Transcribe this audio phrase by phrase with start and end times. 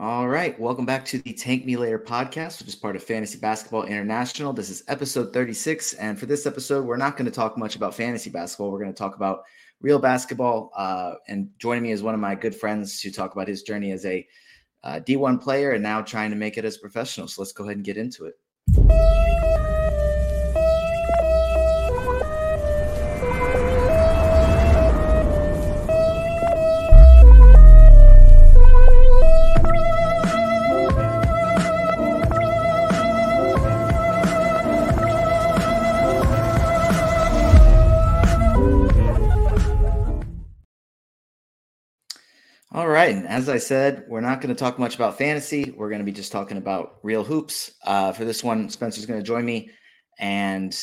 [0.00, 0.58] All right.
[0.58, 4.54] Welcome back to the Tank Me Later podcast, which is part of Fantasy Basketball International.
[4.54, 5.92] This is episode 36.
[5.92, 8.70] And for this episode, we're not going to talk much about fantasy basketball.
[8.70, 9.42] We're going to talk about
[9.82, 10.70] real basketball.
[10.74, 13.92] Uh, and joining me is one of my good friends to talk about his journey
[13.92, 14.26] as a
[14.84, 17.28] uh, D1 player and now trying to make it as a professional.
[17.28, 19.19] So let's go ahead and get into it.
[42.72, 43.16] All right.
[43.16, 45.74] And as I said, we're not going to talk much about fantasy.
[45.76, 47.72] We're going to be just talking about real hoops.
[47.84, 49.70] Uh, for this one, Spencer's going to join me.
[50.20, 50.76] And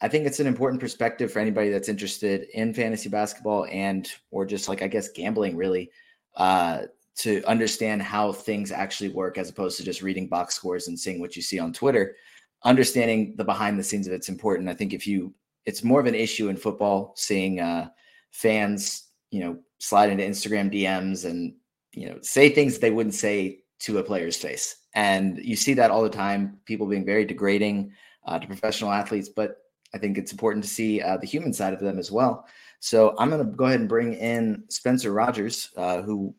[0.00, 4.46] I think it's an important perspective for anybody that's interested in fantasy basketball and, or
[4.46, 5.90] just like, I guess, gambling really,
[6.36, 6.84] uh,
[7.16, 11.20] to understand how things actually work as opposed to just reading box scores and seeing
[11.20, 12.16] what you see on Twitter.
[12.64, 14.70] Understanding the behind the scenes of it's important.
[14.70, 15.34] I think if you,
[15.66, 17.90] it's more of an issue in football, seeing uh,
[18.30, 21.54] fans you know, slide into Instagram DMs and,
[21.92, 24.76] you know, say things they wouldn't say to a player's face.
[24.94, 27.92] And you see that all the time, people being very degrading
[28.26, 29.28] uh, to professional athletes.
[29.28, 29.56] But
[29.94, 32.46] I think it's important to see uh, the human side of them as well.
[32.80, 36.34] So I'm going to go ahead and bring in Spencer Rodgers, uh, who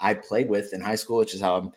[0.00, 1.72] I played with in high school, which is how I'm,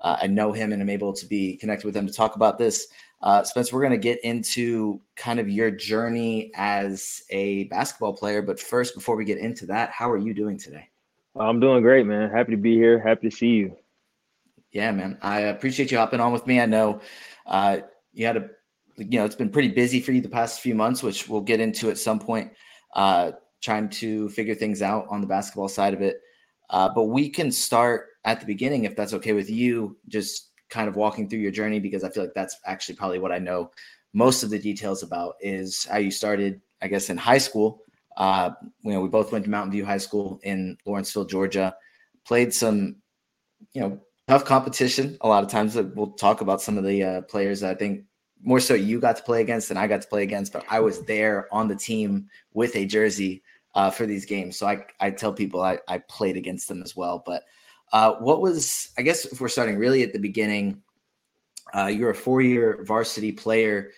[0.00, 2.58] uh, I know him and I'm able to be connected with him to talk about
[2.58, 2.88] this.
[3.24, 8.42] Uh, Spencer, we're going to get into kind of your journey as a basketball player.
[8.42, 10.90] But first, before we get into that, how are you doing today?
[11.34, 12.30] I'm doing great, man.
[12.30, 13.00] Happy to be here.
[13.00, 13.76] Happy to see you.
[14.72, 15.16] Yeah, man.
[15.22, 16.60] I appreciate you hopping on with me.
[16.60, 17.00] I know
[17.46, 17.78] uh,
[18.12, 18.50] you had a,
[18.98, 21.60] you know, it's been pretty busy for you the past few months, which we'll get
[21.60, 22.52] into at some point,
[22.94, 26.20] uh, trying to figure things out on the basketball side of it.
[26.68, 29.96] Uh, but we can start at the beginning if that's okay with you.
[30.08, 33.30] Just kind of walking through your journey because I feel like that's actually probably what
[33.30, 33.70] I know
[34.12, 37.82] most of the details about is how you started, I guess, in high school.
[38.16, 38.50] Uh,
[38.82, 41.76] you know, we both went to Mountain View High School in Lawrenceville, Georgia.
[42.24, 42.96] Played some,
[43.72, 45.16] you know, tough competition.
[45.20, 48.04] A lot of times, we'll talk about some of the uh, players I think
[48.42, 50.52] more so you got to play against than I got to play against.
[50.52, 53.42] But I was there on the team with a jersey
[53.74, 56.94] uh, for these games, so I I tell people I I played against them as
[56.94, 57.22] well.
[57.24, 57.42] But
[57.94, 60.82] uh, what was, I guess, if we're starting really at the beginning,
[61.72, 63.92] uh, you're a four year varsity player.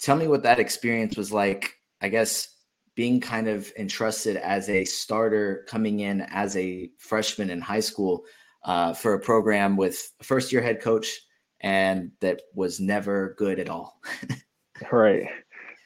[0.00, 1.74] Tell me what that experience was like.
[2.00, 2.46] I guess
[2.94, 8.22] being kind of entrusted as a starter coming in as a freshman in high school
[8.64, 11.20] uh, for a program with first year head coach
[11.60, 14.00] and that was never good at all.
[14.92, 15.24] right.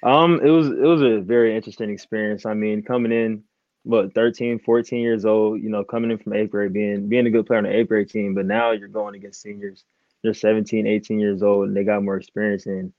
[0.02, 2.44] Um, it was it was a very interesting experience.
[2.44, 3.42] I mean, coming in
[3.88, 7.30] what 13 14 years old you know coming in from eighth grade being being a
[7.30, 9.84] good player on the eighth grade team but now you're going against seniors.
[10.22, 12.92] They're 17 18 years old and they got more experience and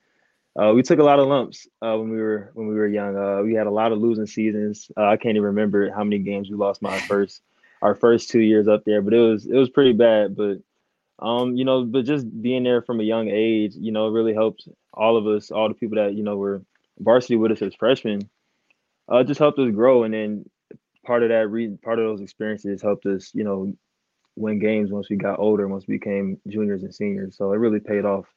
[0.59, 3.16] uh, we took a lot of lumps uh, when we were when we were young.
[3.16, 4.89] Uh, we had a lot of losing seasons.
[4.97, 7.41] Uh, i can't even remember how many games we lost my first
[7.83, 10.57] our first two years up there but it was it was pretty bad but
[11.19, 14.67] um you know but just being there from a young age you know really helped
[14.91, 16.63] all of us all the people that you know were
[17.00, 18.27] varsity with us as freshmen
[19.07, 20.45] uh, just helped us grow and then
[21.09, 23.73] part of that reason, part of those experiences helped us, you know,
[24.35, 27.35] win games once we got older, once we became juniors and seniors.
[27.35, 28.27] So it really paid off.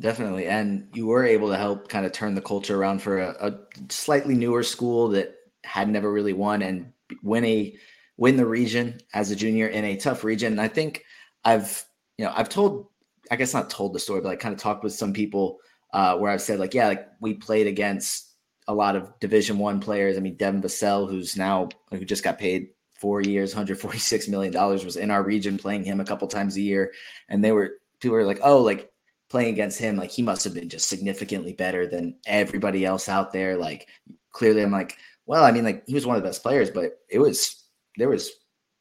[0.00, 0.46] Definitely.
[0.46, 3.58] And you were able to help kind of turn the culture around for a, a
[3.90, 6.90] slightly newer school that had never really won and
[7.22, 7.76] win a
[8.16, 10.52] win the region as a junior in a tough region.
[10.52, 11.04] And I think
[11.44, 11.84] I've,
[12.16, 12.86] you know, I've told,
[13.30, 15.58] I guess not told the story, but I kind of talked with some people
[15.92, 18.29] uh, where I've said like, yeah, like we played against
[18.70, 20.16] a lot of Division One players.
[20.16, 24.84] I mean, Devin Vassell, who's now who just got paid four years, 146 million dollars,
[24.84, 26.92] was in our region playing him a couple times a year,
[27.28, 28.92] and they were people were like, oh, like
[29.28, 33.32] playing against him, like he must have been just significantly better than everybody else out
[33.32, 33.56] there.
[33.56, 33.88] Like
[34.30, 37.00] clearly, I'm like, well, I mean, like he was one of the best players, but
[37.08, 37.64] it was
[37.96, 38.30] there was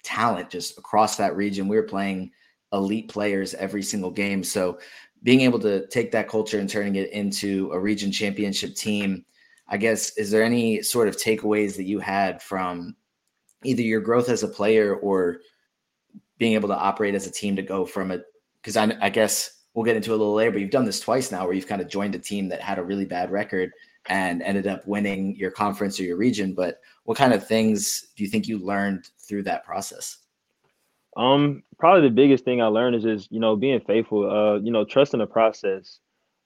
[0.04, 1.68] talent just across that region.
[1.68, 2.30] We were playing
[2.72, 4.78] elite players every single game, so
[5.24, 9.25] being able to take that culture and turning it into a region championship team
[9.69, 12.95] I guess, is there any sort of takeaways that you had from
[13.63, 15.42] either your growth as a player or
[16.38, 18.24] being able to operate as a team to go from it?
[18.62, 21.31] Because I, I guess we'll get into a little later, but you've done this twice
[21.31, 23.71] now where you've kind of joined a team that had a really bad record
[24.07, 26.54] and ended up winning your conference or your region.
[26.54, 30.18] But what kind of things do you think you learned through that process?
[31.15, 34.72] Um, probably the biggest thing I learned is just, you know, being faithful, uh, you
[34.72, 36.00] know, trusting the process.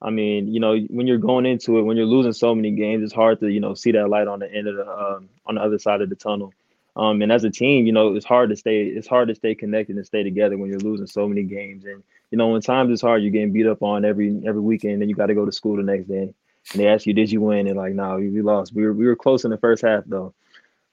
[0.03, 3.03] I mean, you know, when you're going into it, when you're losing so many games,
[3.03, 5.55] it's hard to, you know, see that light on the end of the, um, on
[5.55, 6.53] the other side of the tunnel.
[6.95, 9.55] Um, and as a team, you know, it's hard to stay it's hard to stay
[9.55, 11.85] connected and stay together when you're losing so many games.
[11.85, 15.01] And you know, when times is hard, you're getting beat up on every every weekend,
[15.01, 16.33] and you got to go to school the next day.
[16.71, 18.73] And they ask you, "Did you win?" And like, "No, we lost.
[18.75, 20.33] We were we were close in the first half, though."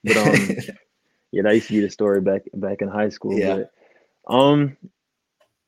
[0.03, 0.33] But um,
[1.31, 3.37] yeah, that used to be the story back back in high school.
[3.37, 3.63] Yeah.
[4.25, 4.77] But, um,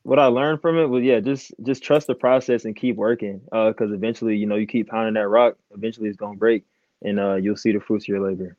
[0.04, 3.40] what I learned from it was yeah, just just trust the process and keep working.
[3.50, 6.64] Uh, because eventually, you know, you keep pounding that rock, eventually it's gonna break,
[7.02, 8.56] and uh, you'll see the fruits of your labor.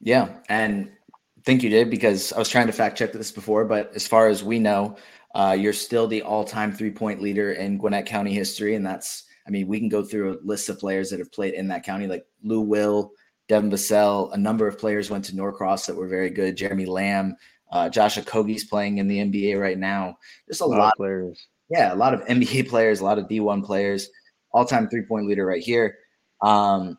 [0.00, 3.64] Yeah, and I think you did because I was trying to fact check this before,
[3.64, 4.96] but as far as we know,
[5.34, 9.66] uh, you're still the all-time three-point leader in Gwinnett County history, and that's I mean,
[9.66, 12.24] we can go through a list of players that have played in that county, like
[12.42, 13.12] Lou Will,
[13.48, 14.32] Devin Vassell.
[14.32, 16.56] A number of players went to Norcross that were very good.
[16.56, 17.36] Jeremy Lamb,
[17.70, 20.18] uh, Josh Okogie's playing in the NBA right now.
[20.48, 21.46] Just a, a lot, lot, of players.
[21.68, 24.08] Yeah, a lot of NBA players, a lot of D1 players.
[24.52, 25.98] All-time three-point leader right here.
[26.42, 26.98] Um,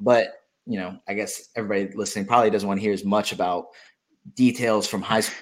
[0.00, 0.34] but
[0.66, 3.66] you know, I guess everybody listening probably doesn't want to hear as much about
[4.34, 5.40] details from high school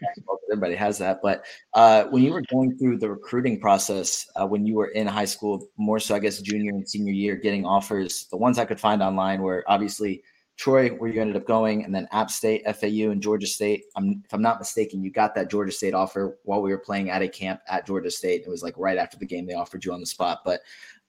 [0.50, 1.44] everybody has that but
[1.74, 5.24] uh, when you were going through the recruiting process uh, when you were in high
[5.24, 8.78] school more so i guess junior and senior year getting offers the ones i could
[8.78, 10.22] find online were obviously
[10.56, 14.22] troy where you ended up going and then app state fau and georgia state I'm,
[14.24, 17.22] if i'm not mistaken you got that georgia state offer while we were playing at
[17.22, 19.92] a camp at georgia state it was like right after the game they offered you
[19.92, 20.60] on the spot but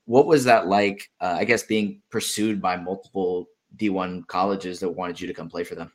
[0.06, 3.48] what was that like uh, i guess being pursued by multiple
[3.78, 5.92] d1 colleges that wanted you to come play for them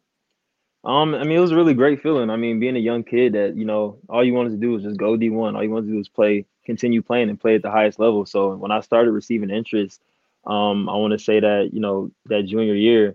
[0.82, 2.30] um, I mean, it was a really great feeling.
[2.30, 4.82] I mean, being a young kid that, you know, all you wanted to do was
[4.82, 5.54] just go D1.
[5.54, 8.24] All you wanted to do was play, continue playing and play at the highest level.
[8.24, 10.02] So when I started receiving interest,
[10.46, 13.14] um, I want to say that, you know, that junior year,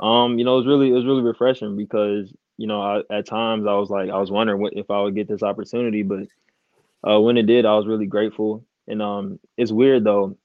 [0.00, 3.26] um, you know, it was really, it was really refreshing because, you know, I, at
[3.26, 6.26] times I was like, I was wondering what, if I would get this opportunity, but
[7.08, 8.64] uh, when it did, I was really grateful.
[8.88, 10.36] And um, it's weird though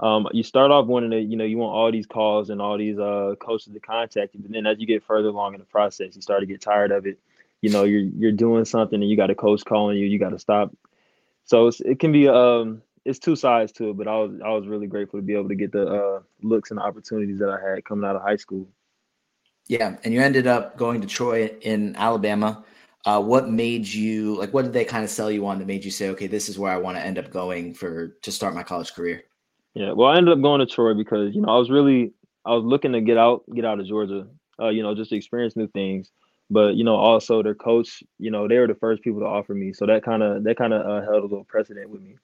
[0.00, 2.78] um, you start off wanting to, you know, you want all these calls and all
[2.78, 5.66] these uh, coaches to contact you, but then as you get further along in the
[5.66, 7.18] process, you start to get tired of it.
[7.60, 10.30] You know, you're you're doing something and you got a coach calling you, you got
[10.30, 10.74] to stop.
[11.44, 14.66] So it can be um, it's two sides to it, but I was I was
[14.66, 17.60] really grateful to be able to get the uh, looks and the opportunities that I
[17.60, 18.66] had coming out of high school.
[19.70, 22.64] Yeah, and you ended up going to Troy in Alabama.
[23.04, 24.52] Uh, what made you like?
[24.52, 26.58] What did they kind of sell you on that made you say, okay, this is
[26.58, 29.22] where I want to end up going for to start my college career?
[29.74, 32.12] Yeah, well, I ended up going to Troy because you know I was really
[32.44, 34.26] I was looking to get out get out of Georgia,
[34.60, 36.10] uh, you know, just to experience new things.
[36.50, 39.54] But you know, also their coach, you know, they were the first people to offer
[39.54, 42.16] me, so that kind of that kind of uh, held a little precedent with me.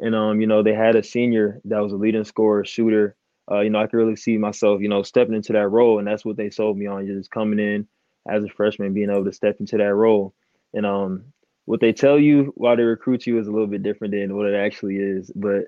[0.00, 3.16] And um, you know, they had a senior that was a leading scorer, shooter.
[3.50, 6.06] Uh, you know, I could really see myself, you know, stepping into that role, and
[6.06, 7.86] that's what they sold me on, just coming in
[8.28, 10.34] as a freshman, being able to step into that role.
[10.74, 11.24] And um,
[11.64, 14.46] what they tell you while they recruit you is a little bit different than what
[14.46, 15.30] it actually is.
[15.34, 15.64] But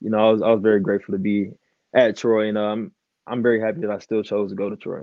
[0.00, 1.52] you know, I was I was very grateful to be
[1.94, 2.92] at Troy, and um,
[3.26, 5.02] I'm very happy that I still chose to go to Troy.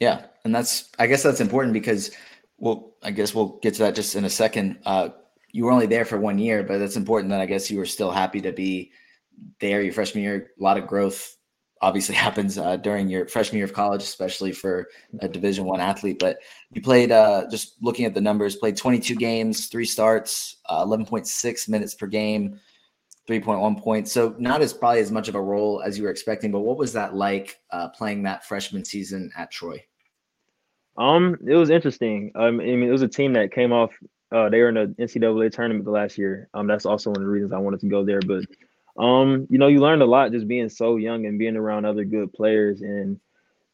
[0.00, 2.10] Yeah, and that's I guess that's important because
[2.58, 4.78] well, I guess we'll get to that just in a second.
[4.84, 5.10] Uh,
[5.52, 7.86] you were only there for one year, but it's important that I guess you were
[7.86, 8.92] still happy to be
[9.60, 10.50] there your freshman year.
[10.58, 11.36] A lot of growth
[11.80, 14.88] obviously happens uh, during your freshman year of college, especially for
[15.20, 16.18] a Division One athlete.
[16.18, 16.38] But
[16.72, 21.68] you played, uh, just looking at the numbers, played 22 games, three starts, uh, 11.6
[21.68, 22.60] minutes per game,
[23.28, 24.12] 3.1 points.
[24.12, 26.78] So not as probably as much of a role as you were expecting, but what
[26.78, 29.82] was that like uh, playing that freshman season at Troy?
[30.96, 32.32] Um, it was interesting.
[32.34, 33.92] Um, I mean, it was a team that came off.
[34.32, 36.48] Uh, they were in the NCAA tournament the last year.
[36.54, 38.20] Um, that's also one of the reasons I wanted to go there.
[38.20, 38.44] But,
[38.98, 42.04] um, you know, you learned a lot just being so young and being around other
[42.04, 43.20] good players, and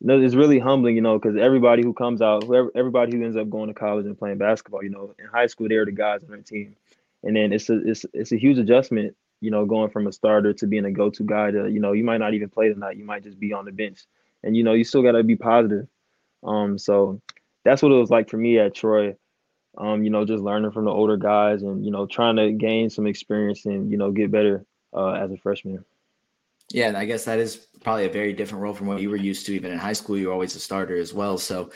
[0.01, 0.97] you know, it's really humbling.
[0.97, 4.07] You know, because everybody who comes out, whoever, everybody who ends up going to college
[4.07, 6.77] and playing basketball, you know, in high school they're the guys on their team,
[7.23, 10.55] and then it's a it's it's a huge adjustment you know, going from a starter
[10.55, 12.97] to being a go-to guy to, you know, you might not even play tonight.
[12.97, 14.01] You might just be on the bench.
[14.43, 15.87] And, you know, you still got to be positive.
[16.43, 17.21] Um, so
[17.63, 19.17] that's what it was like for me at Troy.
[19.77, 22.89] Um, you know, just learning from the older guys and, you know, trying to gain
[22.89, 24.65] some experience and, you know, get better
[24.95, 25.85] uh, as a freshman.
[26.71, 29.17] Yeah, and I guess that is probably a very different role from what you were
[29.17, 29.55] used to.
[29.55, 31.37] Even in high school, you were always a starter as well.
[31.37, 31.71] So,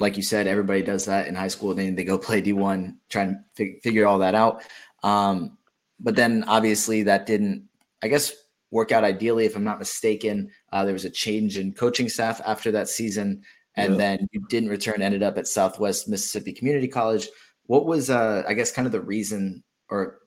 [0.00, 1.74] like you said, everybody does that in high school.
[1.74, 4.64] Then they go play D1, try and fig- figure all that out.
[5.02, 5.56] Um,
[5.98, 7.68] but then obviously that didn't,
[8.02, 8.32] I guess,
[8.70, 9.44] work out ideally.
[9.44, 13.42] If I'm not mistaken, uh, there was a change in coaching staff after that season,
[13.76, 13.98] and yeah.
[13.98, 15.00] then you didn't return.
[15.00, 17.28] Ended up at Southwest Mississippi Community College.
[17.66, 20.18] What was, uh, I guess, kind of the reason or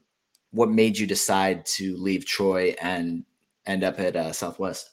[0.55, 3.25] what made you decide to leave Troy and
[3.65, 4.89] end up at uh, Southwest?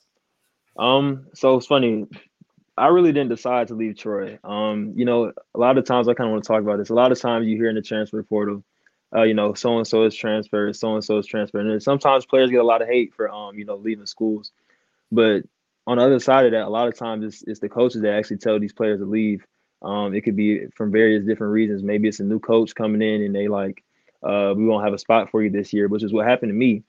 [0.77, 2.07] Um, so it's funny.
[2.77, 4.39] I really didn't decide to leave Troy.
[4.43, 6.91] Um, you know, a lot of times I kind of want to talk about this.
[6.91, 8.65] A lot of times you hear in the transfer portal,
[9.15, 11.67] uh, you know, so and so is transferred, so and so is transferred.
[11.67, 14.51] And sometimes players get a lot of hate for, um, you know, leaving schools.
[15.13, 15.45] But
[15.87, 18.15] on the other side of that, a lot of times it's, it's the coaches that
[18.15, 19.47] actually tell these players to leave.
[19.83, 21.83] Um, it could be from various different reasons.
[21.83, 23.85] Maybe it's a new coach coming in and they like,
[24.23, 26.55] uh, we won't have a spot for you this year, which is what happened to
[26.55, 26.83] me.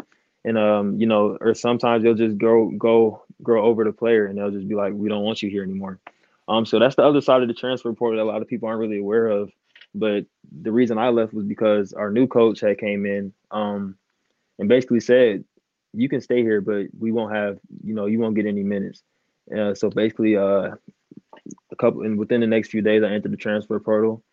[0.46, 4.38] And um, you know, or sometimes they'll just go go grow over the player and
[4.38, 6.00] they'll just be like, we don't want you here anymore.
[6.48, 8.68] Um, so that's the other side of the transfer portal that a lot of people
[8.68, 9.52] aren't really aware of.
[9.96, 13.96] But the reason I left was because our new coach had came in um,
[14.60, 15.46] and basically said,
[15.94, 19.04] you can stay here, but we won't have, you know, you won't get any minutes.
[19.56, 20.72] Uh, so basically, uh,
[21.72, 24.24] a couple and within the next few days, I entered the transfer portal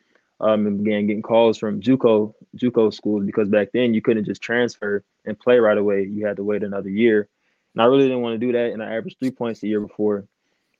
[0.40, 4.42] um, and began getting calls from JUCO JUCO schools because back then you couldn't just
[4.42, 6.04] transfer and play right away.
[6.04, 7.28] You had to wait another year,
[7.74, 8.72] and I really didn't want to do that.
[8.72, 10.26] And I averaged three points a year before,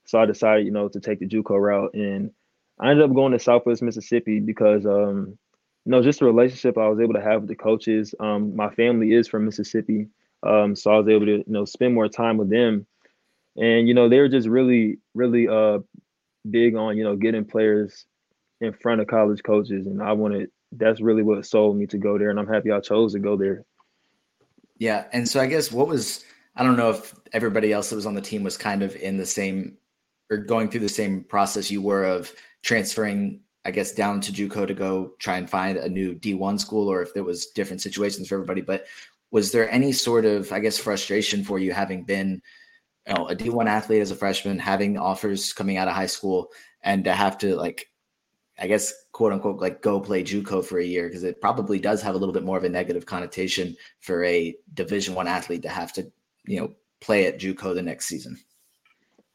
[0.05, 1.93] so I decided, you know, to take the JUCO route.
[1.93, 2.31] And
[2.79, 5.37] I ended up going to Southwest Mississippi because, um,
[5.85, 8.15] you know, just the relationship I was able to have with the coaches.
[8.19, 10.07] Um, my family is from Mississippi,
[10.43, 12.87] um, so I was able to, you know, spend more time with them.
[13.57, 15.79] And you know, they were just really, really uh,
[16.49, 18.05] big on you know getting players
[18.61, 22.17] in front of college coaches, and I wanted that's really what sold me to go
[22.17, 23.65] there, and I'm happy I chose to go there.
[24.77, 26.23] Yeah, and so I guess what was
[26.55, 29.17] I don't know if everybody else that was on the team was kind of in
[29.17, 29.77] the same
[30.29, 34.65] or going through the same process you were of transferring, I guess, down to JUCO
[34.67, 38.27] to go try and find a new D1 school, or if there was different situations
[38.27, 38.61] for everybody.
[38.61, 38.85] But
[39.31, 42.41] was there any sort of, I guess, frustration for you having been,
[43.07, 46.49] you know, a D1 athlete as a freshman, having offers coming out of high school,
[46.81, 47.87] and to have to like,
[48.61, 52.01] I guess, quote unquote, like go play JUCO for a year because it probably does
[52.03, 55.69] have a little bit more of a negative connotation for a Division One athlete to
[55.69, 56.11] have to,
[56.45, 58.37] you know, play at JUCO the next season.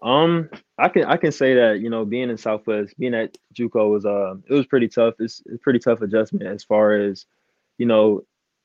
[0.02, 3.90] Um, I can I can say that you know being in Southwest, being at JUCO
[3.90, 5.14] was uh it was pretty tough.
[5.18, 7.26] It's, a pretty tough adjustment as far as
[7.78, 8.22] you know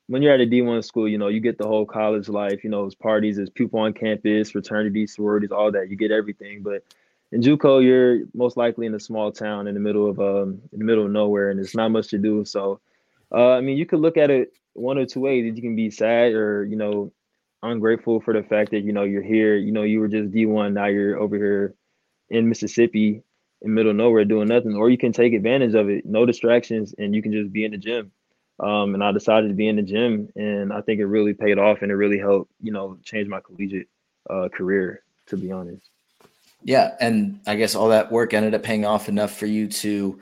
[0.08, 2.64] when you're at a D1 school, you know you get the whole college life.
[2.64, 5.90] You know, it's parties, it's people on campus, fraternities, sororities, all that.
[5.90, 6.62] You get everything.
[6.62, 6.84] But
[7.32, 10.80] in JUCO, you're most likely in a small town in the middle of um in
[10.80, 12.44] the middle of nowhere, and there's not much to do.
[12.46, 12.80] So,
[13.34, 15.46] uh, I mean, you could look at it one or two ways.
[15.56, 17.12] You can be sad or you know
[17.64, 19.56] ungrateful for the fact that you know you're here.
[19.56, 21.76] You know, you were just D1, now you're over here
[22.30, 23.24] in Mississippi,
[23.62, 24.76] in middle nowhere, doing nothing.
[24.76, 27.72] Or you can take advantage of it, no distractions, and you can just be in
[27.72, 28.12] the gym.
[28.60, 31.58] Um, and I decided to be in the gym, and I think it really paid
[31.58, 33.88] off, and it really helped, you know, change my collegiate
[34.30, 35.04] uh, career.
[35.28, 35.91] To be honest.
[36.64, 40.20] Yeah, and I guess all that work ended up paying off enough for you to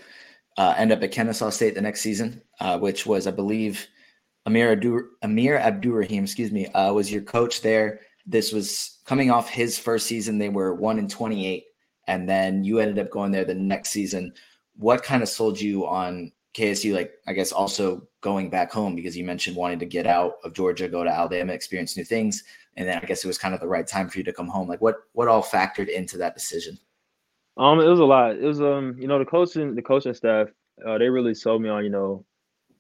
[0.58, 3.88] uh, end up at Kennesaw State the next season, uh, which was, I believe,
[4.46, 8.00] Amir Abdur- Amir Abdur-Rahim, excuse me, uh, was your coach there.
[8.26, 10.38] This was coming off his first season.
[10.38, 11.66] They were one in twenty eight,
[12.08, 14.34] and then you ended up going there the next season.
[14.78, 16.94] What kind of sold you on KSU?
[16.94, 20.54] Like, I guess also going back home because you mentioned wanting to get out of
[20.54, 22.44] Georgia, go to Alabama, experience new things,
[22.78, 24.48] and then I guess it was kind of the right time for you to come
[24.48, 24.68] home.
[24.68, 26.78] Like, what what all factored into that decision?
[27.58, 28.38] Um, it was a lot.
[28.38, 30.48] It was um, you know, the coaching the coaching staff,
[30.86, 32.26] uh, they really sold me on you know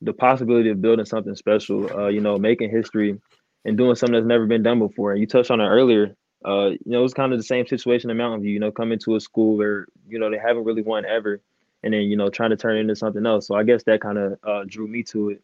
[0.01, 3.19] the possibility of building something special, uh, you know, making history
[3.65, 5.11] and doing something that's never been done before.
[5.11, 6.15] And you touched on it earlier.
[6.45, 8.97] Uh, you know, it's kind of the same situation in Mountain View, you know, coming
[8.99, 11.41] to a school where, you know, they haven't really won ever
[11.83, 13.47] and then, you know, trying to turn it into something else.
[13.47, 15.41] So I guess that kind of uh, drew me to it.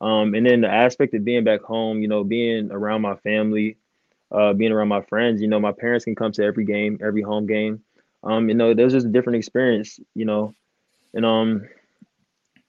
[0.00, 3.76] Um, and then the aspect of being back home, you know, being around my family,
[4.32, 7.22] uh, being around my friends, you know, my parents can come to every game, every
[7.22, 7.82] home game.
[8.22, 10.54] Um, you know, there's just a different experience, you know,
[11.14, 11.68] and um,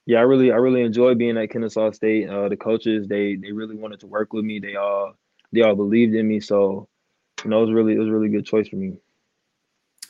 [0.05, 2.29] yeah, I really I really enjoy being at Kennesaw State.
[2.29, 4.59] Uh, the coaches they they really wanted to work with me.
[4.59, 5.13] They all
[5.51, 6.39] they all believed in me.
[6.39, 6.87] So
[7.43, 8.97] you know it was really it was a really good choice for me.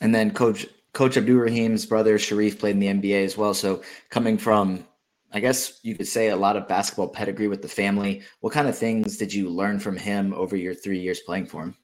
[0.00, 3.54] And then coach Coach Abdur-Rahim's brother Shareef played in the NBA as well.
[3.54, 4.84] So coming from
[5.32, 8.22] I guess you could say a lot of basketball pedigree with the family.
[8.40, 11.62] What kind of things did you learn from him over your three years playing for
[11.62, 11.76] him?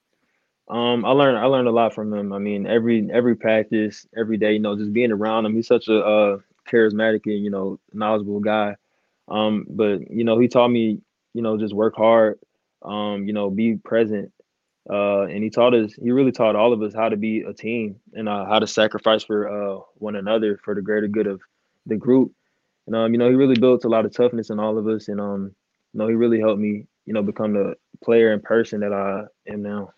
[0.69, 2.35] Um, I learned I learned a lot from him.
[2.35, 5.55] I mean, every every practice, every day, you know, just being around him.
[5.55, 6.39] He's such a uh,
[6.71, 8.77] charismatic and you know knowledgeable guy.
[9.29, 11.01] Um, but you know he taught me
[11.33, 12.39] you know just work hard,
[12.83, 14.31] um, you know be present,
[14.91, 17.53] uh, and he taught us he really taught all of us how to be a
[17.53, 21.41] team and uh, how to sacrifice for uh, one another for the greater good of
[21.87, 22.33] the group.
[22.87, 25.09] And um, you know he really built a lot of toughness in all of us,
[25.09, 25.55] and um,
[25.93, 29.25] you know he really helped me you know become the player and person that I
[29.51, 29.93] am now.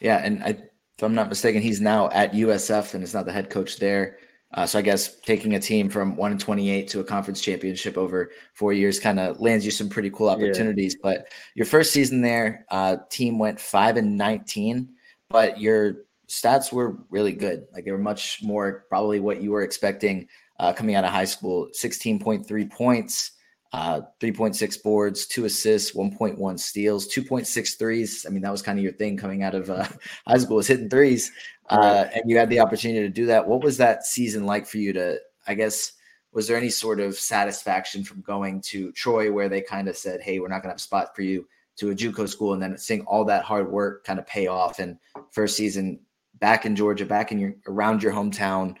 [0.00, 3.32] Yeah, and I, if I'm not mistaken, he's now at USF and is not the
[3.32, 4.18] head coach there.
[4.56, 7.98] Uh, so I guess taking a team from one and twenty-eight to a conference championship
[7.98, 10.94] over four years kind of lands you some pretty cool opportunities.
[10.94, 11.00] Yeah.
[11.02, 14.88] But your first season there, uh, team went five and nineteen,
[15.28, 17.66] but your stats were really good.
[17.72, 20.26] Like they were much more probably what you were expecting
[20.58, 21.68] uh, coming out of high school.
[21.72, 23.32] Sixteen point three points,
[23.76, 28.24] uh, 3.6 boards, two assists, 1.1 steals, 2.6 threes.
[28.26, 29.86] I mean, that was kind of your thing coming out of uh,
[30.26, 31.30] high school was hitting threes.
[31.68, 33.46] Uh, and you had the opportunity to do that.
[33.46, 35.92] What was that season like for you to, I guess,
[36.32, 40.22] was there any sort of satisfaction from going to Troy where they kind of said,
[40.22, 42.62] Hey, we're not going to have a spot for you to a JUCO school and
[42.62, 44.96] then seeing all that hard work kind of pay off and
[45.32, 46.00] first season
[46.36, 48.74] back in Georgia, back in your around your hometown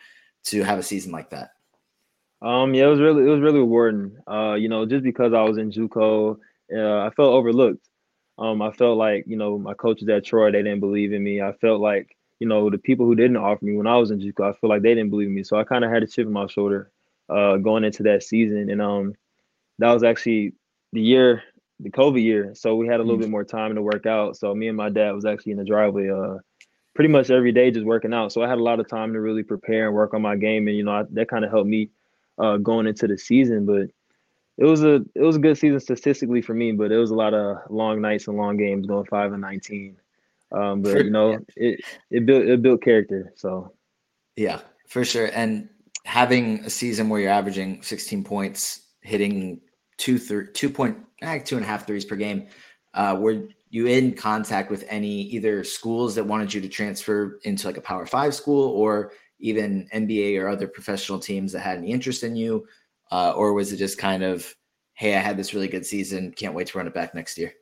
[0.44, 1.50] to have a season like that?
[2.46, 4.18] Um, yeah, it was really it was really rewarding.
[4.30, 6.38] Uh, you know, just because I was in JUCO,
[6.72, 7.84] uh, I felt overlooked.
[8.38, 11.42] Um, I felt like you know my coaches at Troy they didn't believe in me.
[11.42, 14.20] I felt like you know the people who didn't offer me when I was in
[14.20, 15.42] JUCO, I feel like they didn't believe in me.
[15.42, 16.92] So I kind of had a chip on my shoulder
[17.28, 19.14] uh, going into that season, and um,
[19.80, 20.52] that was actually
[20.92, 21.42] the year,
[21.80, 22.52] the COVID year.
[22.54, 23.22] So we had a little mm-hmm.
[23.22, 24.36] bit more time to work out.
[24.36, 26.38] So me and my dad was actually in the driveway, uh,
[26.94, 28.32] pretty much every day just working out.
[28.32, 30.68] So I had a lot of time to really prepare and work on my game,
[30.68, 31.90] and you know I, that kind of helped me
[32.38, 33.66] uh, going into the season.
[33.66, 33.90] But
[34.58, 37.14] it was a it was a good season statistically for me, but it was a
[37.14, 39.96] lot of long nights and long games, going five and nineteen.
[40.52, 41.38] Um, but for, you know, yeah.
[41.56, 43.32] it it built it built character.
[43.36, 43.72] So
[44.36, 45.30] yeah, for sure.
[45.32, 45.68] And
[46.04, 49.60] having a season where you're averaging 16 points, hitting
[49.96, 52.46] two th- two point eh, two and a half threes per game,
[52.94, 57.66] uh, were you in contact with any either schools that wanted you to transfer into
[57.66, 61.90] like a Power Five school or even NBA or other professional teams that had any
[61.90, 62.66] interest in you?
[63.10, 64.52] Uh, or was it just kind of,
[64.94, 67.52] hey, I had this really good season, can't wait to run it back next year?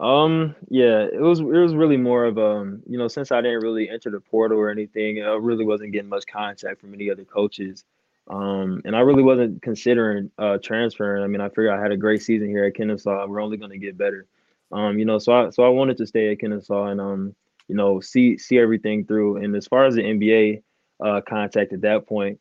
[0.00, 3.60] Um, yeah, it was it was really more of um, you know, since I didn't
[3.60, 7.24] really enter the portal or anything, I really wasn't getting much contact from any other
[7.26, 7.84] coaches.
[8.28, 11.22] Um, and I really wasn't considering uh transferring.
[11.22, 13.26] I mean, I figured I had a great season here at Kennesaw.
[13.26, 14.26] We're only gonna get better.
[14.72, 17.34] Um, you know, so I so I wanted to stay at Kennesaw and um
[17.70, 19.36] you know, see see everything through.
[19.36, 20.62] And as far as the NBA
[21.00, 22.40] uh, contact at that point,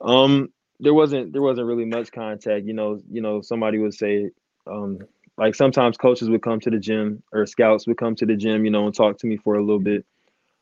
[0.00, 0.50] um,
[0.80, 2.64] there wasn't there wasn't really much contact.
[2.64, 4.30] You know, you know, somebody would say,
[4.66, 5.00] um,
[5.36, 8.64] like sometimes coaches would come to the gym or scouts would come to the gym,
[8.64, 10.06] you know, and talk to me for a little bit.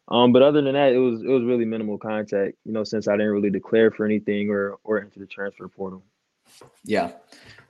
[0.08, 3.06] Um, but other than that, it was it was really minimal contact, you know, since
[3.06, 6.02] I didn't really declare for anything or or enter the transfer portal.
[6.84, 7.12] Yeah,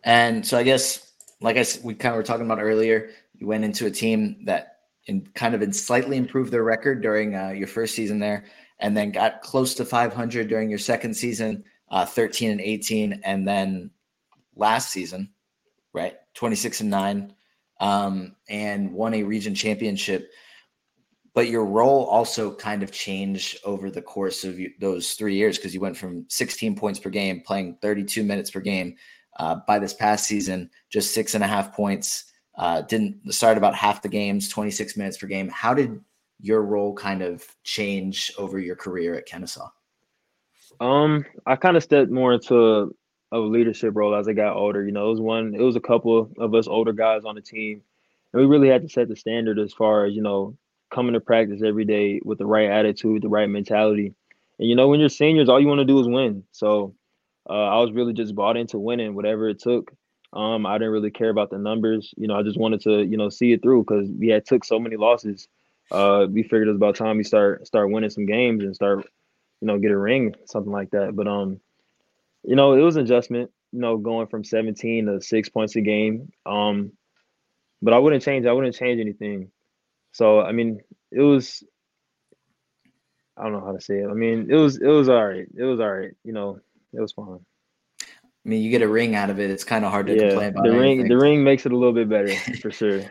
[0.03, 3.65] and so I guess, like I we kind of were talking about earlier, you went
[3.65, 4.76] into a team that
[5.09, 8.45] and kind of slightly improved their record during uh, your first season there,
[8.79, 13.47] and then got close to 500 during your second season, uh, 13 and 18, and
[13.47, 13.91] then
[14.57, 15.31] last season,
[15.93, 17.35] right, 26 and nine,
[17.81, 20.31] um, and won a region championship.
[21.35, 25.75] But your role also kind of changed over the course of those three years because
[25.75, 28.97] you went from 16 points per game, playing 32 minutes per game.
[29.39, 33.75] Uh, by this past season, just six and a half points uh, didn't start about
[33.75, 35.49] half the games, 26 minutes per game.
[35.49, 36.01] How did
[36.41, 39.71] your role kind of change over your career at Kennesaw?
[40.81, 42.95] Um, I kind of stepped more into
[43.33, 44.85] a leadership role as I got older.
[44.85, 47.41] You know, it was one, it was a couple of us older guys on the
[47.41, 47.83] team,
[48.33, 50.57] and we really had to set the standard as far as you know
[50.91, 54.15] coming to practice every day with the right attitude, the right mentality.
[54.59, 56.45] And you know, when you're seniors, all you want to do is win.
[56.53, 56.95] So
[57.49, 59.93] uh, I was really just bought into winning, whatever it took.
[60.33, 62.13] Um, I didn't really care about the numbers.
[62.17, 64.65] You know, I just wanted to, you know, see it through because we had took
[64.65, 65.49] so many losses.
[65.91, 69.07] Uh, we figured it was about time we start start winning some games and start,
[69.61, 71.15] you know, get a ring, something like that.
[71.15, 71.61] But um,
[72.43, 73.51] you know, it was an adjustment.
[73.73, 76.33] You know, going from 17 to six points a game.
[76.47, 76.93] Um,
[77.83, 78.47] but I wouldn't change.
[78.47, 79.51] I wouldn't change anything.
[80.13, 81.63] So I mean, it was.
[83.37, 84.09] I don't know how to say it.
[84.09, 85.47] I mean, it was it was all right.
[85.57, 86.13] It was all right.
[86.25, 86.59] You know,
[86.93, 87.45] it was fun.
[88.47, 89.51] I mean, you get a ring out of it.
[89.51, 90.63] It's kind of hard to yeah, complain about.
[90.63, 90.99] The anything.
[90.99, 92.33] ring, the ring makes it a little bit better
[92.63, 93.03] for sure.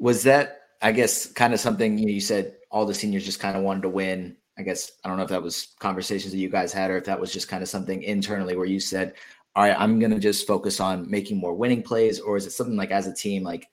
[0.00, 3.38] Was that, I guess, kind of something you, know, you said all the seniors just
[3.38, 4.36] kind of wanted to win?
[4.58, 7.04] I guess I don't know if that was conversations that you guys had, or if
[7.04, 9.14] that was just kind of something internally where you said,
[9.54, 12.50] "All right, I'm going to just focus on making more winning plays," or is it
[12.50, 13.68] something like as a team, like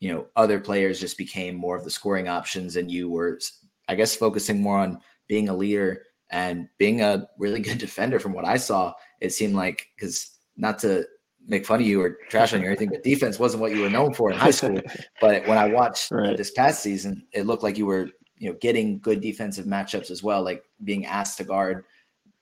[0.00, 3.38] you know, other players just became more of the scoring options, and you were,
[3.86, 6.02] I guess, focusing more on being a leader
[6.32, 10.80] and being a really good defender from what I saw, it seemed like because not
[10.80, 11.06] to
[11.46, 13.80] make fun of you or trash on you or anything, but defense wasn't what you
[13.80, 14.80] were known for in high school.
[15.20, 16.36] but when I watched right.
[16.36, 20.22] this past season, it looked like you were, you know, getting good defensive matchups as
[20.22, 21.84] well, like being asked to guard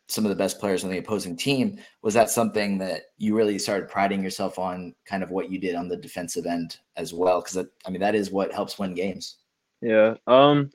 [0.08, 1.78] some of the best players on the opposing team.
[2.02, 5.76] Was that something that you really started priding yourself on, kind of what you did
[5.76, 7.42] on the defensive end as well?
[7.42, 9.36] Because I mean, that is what helps win games.
[9.82, 10.14] Yeah.
[10.26, 10.70] Um,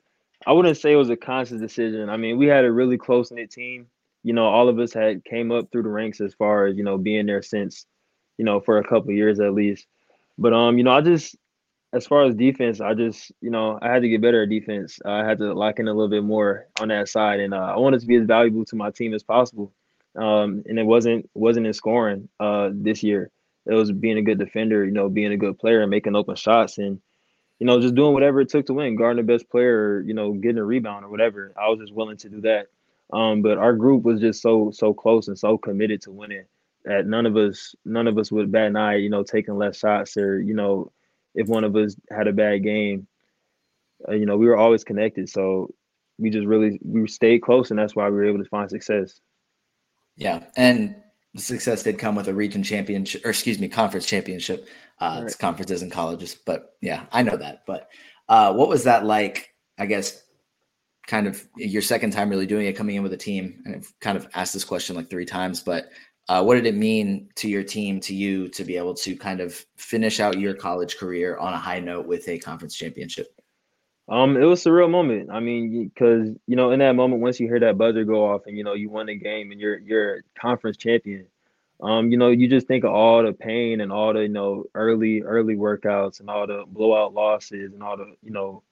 [0.46, 2.10] I wouldn't say it was a conscious decision.
[2.10, 3.88] I mean, we had a really close knit team.
[4.26, 6.84] You know, all of us had came up through the ranks as far as you
[6.84, 7.86] know being there since,
[8.38, 9.88] you know, for a couple years at least.
[10.38, 11.36] But um, you know, I just
[11.94, 15.00] as far as defense, I just you know I had to get better at defense.
[15.06, 17.78] I had to lock in a little bit more on that side, and uh, I
[17.78, 19.72] wanted to be as valuable to my team as possible.
[20.16, 23.32] Um, and it wasn't wasn't in scoring uh, this year.
[23.66, 26.36] it was being a good defender, you know, being a good player and making open
[26.36, 27.02] shots and
[27.60, 30.14] you know, just doing whatever it took to win, guarding the best player, or, you
[30.14, 31.54] know, getting a rebound or whatever.
[31.60, 32.68] I was just willing to do that.
[33.14, 36.46] Um, but our group was just so so close and so committed to winning
[36.86, 39.78] that none of us none of us would bat an eye, you know, taking less
[39.78, 40.92] shots or you know,
[41.34, 43.08] if one of us had a bad game,
[44.08, 45.30] uh, you know, we were always connected.
[45.30, 45.74] So
[46.18, 49.20] we just really we stayed close, and that's why we were able to find success.
[50.16, 50.96] Yeah, and
[51.36, 54.68] success did come with a region championship, or excuse me, conference championship.
[55.00, 55.26] Uh, right.
[55.26, 57.64] It's conferences and colleges, but yeah, I know that.
[57.68, 57.90] But
[58.30, 59.50] uh, what was that like?
[59.78, 60.22] I guess
[61.08, 63.94] kind of your second time really doing it, coming in with a team, and I've
[64.00, 65.90] kind of asked this question like three times, but
[66.28, 69.42] uh, what did it mean to your team, to you, to be able to kind
[69.42, 73.28] of finish out your college career on a high note with a conference championship?
[74.08, 75.30] Um, it was a real moment.
[75.32, 78.48] I mean, because you know, in that moment, once you hear that buzzer go off,
[78.48, 81.28] and you know, you won the game, and you're you're conference champion.
[81.82, 84.66] Um, you know, you just think of all the pain and all the you know
[84.76, 88.64] early early workouts and all the blowout losses and all the you know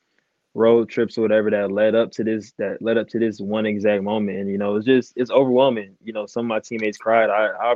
[0.53, 3.65] road trips or whatever that led up to this that led up to this one
[3.65, 4.37] exact moment.
[4.37, 5.95] And you know, it's just it's overwhelming.
[6.03, 7.29] You know, some of my teammates cried.
[7.29, 7.75] I I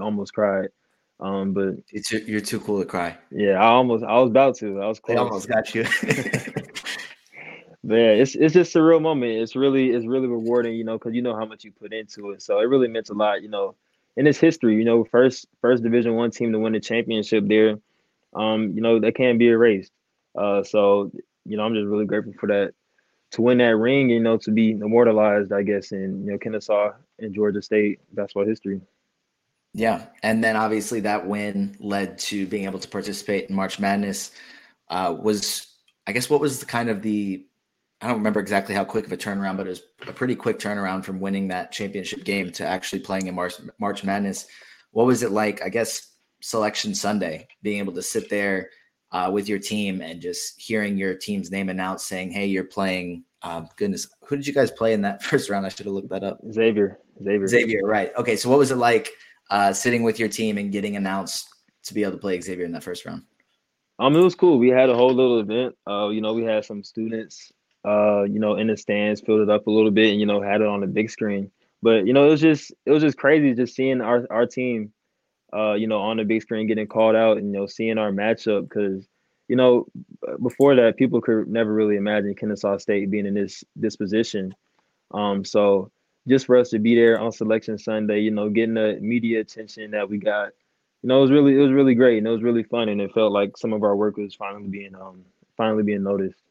[0.00, 0.68] almost cried.
[1.18, 3.16] Um, but it's, you're too cool to cry.
[3.30, 4.80] Yeah, I almost I was about to.
[4.80, 5.16] I was close.
[5.16, 5.82] They almost got you.
[7.82, 9.32] yeah, it's it's just a real moment.
[9.32, 12.32] It's really it's really rewarding, you know, because you know how much you put into
[12.32, 12.42] it.
[12.42, 13.76] So it really meant a lot, you know,
[14.16, 14.74] in its history.
[14.76, 17.78] You know, first first Division One team to win the championship there.
[18.34, 19.92] Um, you know, that can't be erased.
[20.36, 21.10] Uh, so
[21.46, 22.72] you know, I'm just really grateful for that
[23.32, 24.10] to win that ring.
[24.10, 28.46] You know, to be immortalized, I guess, in you know Kennesaw and Georgia State basketball
[28.46, 28.80] history.
[29.72, 34.32] Yeah, and then obviously that win led to being able to participate in March Madness.
[34.88, 35.66] Uh, was
[36.06, 37.46] I guess what was the kind of the
[38.00, 40.58] I don't remember exactly how quick of a turnaround, but it was a pretty quick
[40.58, 44.46] turnaround from winning that championship game to actually playing in March, March Madness.
[44.90, 45.62] What was it like?
[45.62, 48.70] I guess Selection Sunday, being able to sit there
[49.16, 53.24] uh, with your team and just hearing your team's name announced, saying, "Hey, you're playing."
[53.42, 55.64] Um, goodness, who did you guys play in that first round?
[55.64, 56.38] I should have looked that up.
[56.52, 56.98] Xavier.
[57.22, 57.46] Xavier.
[57.46, 57.80] Xavier.
[57.84, 58.12] Right.
[58.16, 58.36] Okay.
[58.36, 59.10] So, what was it like
[59.50, 61.48] uh, sitting with your team and getting announced
[61.84, 63.22] to be able to play Xavier in that first round?
[63.98, 64.58] Um, it was cool.
[64.58, 65.74] We had a whole little event.
[65.88, 67.52] Uh, you know, we had some students
[67.86, 70.42] uh, you know, in the stands, filled it up a little bit, and you know,
[70.42, 71.50] had it on the big screen.
[71.82, 74.92] But you know, it was just it was just crazy just seeing our our team,
[75.56, 78.10] uh, you know, on the big screen getting called out, and you know, seeing our
[78.12, 79.06] matchup because
[79.48, 79.86] you know,
[80.42, 84.54] before that, people could never really imagine Kennesaw State being in this this position.
[85.12, 85.90] Um, so
[86.28, 89.92] just for us to be there on Selection Sunday, you know, getting the media attention
[89.92, 90.50] that we got,
[91.02, 93.00] you know, it was really it was really great and it was really fun, and
[93.00, 95.24] it felt like some of our work was finally being um
[95.56, 96.42] finally being noticed.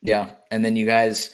[0.00, 1.30] Yeah, and then you guys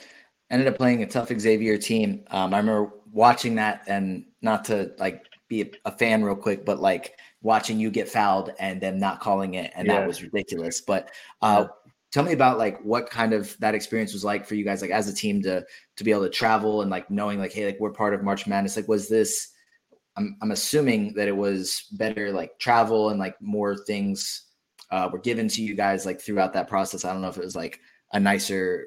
[0.50, 2.24] ended up playing a tough Xavier team.
[2.30, 6.80] Um, I remember watching that, and not to like be a fan real quick, but
[6.80, 10.00] like watching you get fouled and them not calling it, and yeah.
[10.00, 10.80] that was ridiculous.
[10.80, 11.10] But
[11.42, 11.66] uh,
[12.10, 14.92] tell me about like what kind of that experience was like for you guys, like
[14.92, 17.78] as a team to to be able to travel and like knowing like, hey, like
[17.80, 18.76] we're part of March Madness.
[18.76, 19.48] Like, was this?
[20.16, 24.44] I'm I'm assuming that it was better like travel and like more things
[24.90, 27.04] uh, were given to you guys like throughout that process.
[27.04, 27.80] I don't know if it was like
[28.12, 28.86] a nicer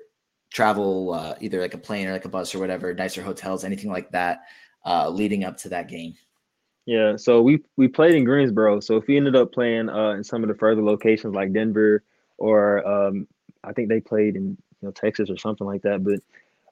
[0.52, 3.92] travel, uh, either like a plane or like a bus or whatever, nicer hotels, anything
[3.92, 4.40] like that,
[4.86, 6.14] uh, leading up to that game?
[6.86, 8.80] Yeah, so we we played in Greensboro.
[8.82, 12.04] So if we ended up playing uh, in some of the further locations like Denver
[12.38, 13.28] or um,
[13.64, 14.50] I think they played in
[14.82, 16.20] you know Texas or something like that, but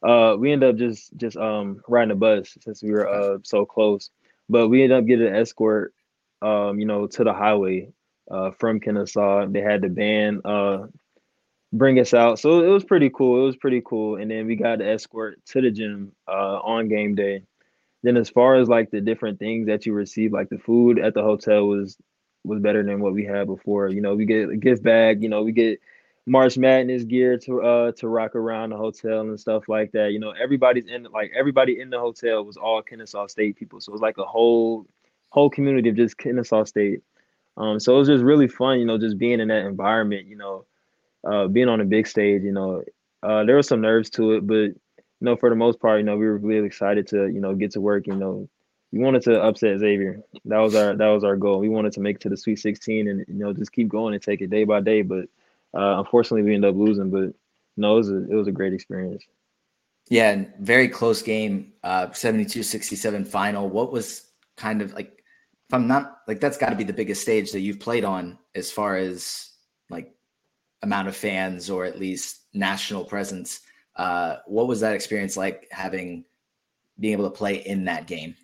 [0.07, 3.65] uh, we ended up just just um, riding a bus since we were uh, so
[3.65, 4.09] close.
[4.49, 5.93] But we ended up getting an escort,
[6.41, 7.93] um, you know, to the highway
[8.29, 9.47] uh, from Kennesaw.
[9.47, 10.87] They had the band uh,
[11.73, 12.39] bring us out.
[12.39, 13.41] So it was pretty cool.
[13.43, 14.17] It was pretty cool.
[14.17, 17.43] And then we got the escort to the gym uh, on game day.
[18.03, 21.13] Then as far as like the different things that you receive, like the food at
[21.13, 21.97] the hotel was
[22.43, 23.89] was better than what we had before.
[23.89, 25.21] You know, we get a gift bag.
[25.21, 25.79] You know, we get
[26.25, 30.11] March Madness gear to uh to rock around the hotel and stuff like that.
[30.11, 33.79] You know, everybody's in like everybody in the hotel was all Kennesaw State people.
[33.81, 34.87] So it was like a whole
[35.29, 37.01] whole community of just Kennesaw State.
[37.57, 40.37] Um, so it was just really fun, you know, just being in that environment, you
[40.37, 40.65] know,
[41.23, 42.83] uh, being on a big stage, you know,
[43.23, 44.71] uh, there was some nerves to it, but
[45.21, 47.53] you know, for the most part, you know, we were really excited to, you know,
[47.53, 48.07] get to work.
[48.07, 48.49] You know,
[48.91, 50.21] we wanted to upset Xavier.
[50.45, 51.59] That was our that was our goal.
[51.59, 54.15] We wanted to make it to the Sweet 16 and you know just keep going
[54.15, 55.03] and take it day by day.
[55.03, 55.25] But
[55.75, 57.11] uh, unfortunately, we ended up losing.
[57.11, 57.35] But
[57.77, 59.23] no, it was a, it was a great experience.
[60.09, 63.69] Yeah, very close game, uh, 72-67 final.
[63.69, 64.23] What was
[64.57, 65.23] kind of like,
[65.69, 68.37] if I'm not like that's got to be the biggest stage that you've played on
[68.55, 69.51] as far as
[69.89, 70.13] like
[70.81, 73.61] amount of fans or at least national presence.
[73.95, 76.25] Uh, what was that experience like having
[76.99, 78.35] being able to play in that game?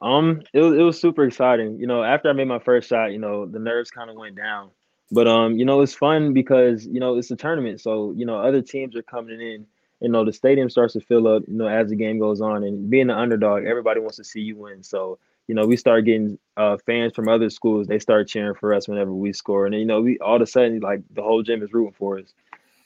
[0.00, 1.78] Um, it was it was super exciting.
[1.78, 4.36] You know, after I made my first shot, you know, the nerves kind of went
[4.36, 4.70] down.
[5.10, 8.38] But um, you know, it's fun because you know it's a tournament, so you know
[8.38, 9.66] other teams are coming in.
[10.00, 11.44] You know, the stadium starts to fill up.
[11.46, 14.40] You know, as the game goes on, and being the underdog, everybody wants to see
[14.40, 14.82] you win.
[14.82, 17.86] So you know, we start getting uh, fans from other schools.
[17.86, 20.46] They start cheering for us whenever we score, and you know, we all of a
[20.46, 22.34] sudden like the whole gym is rooting for us.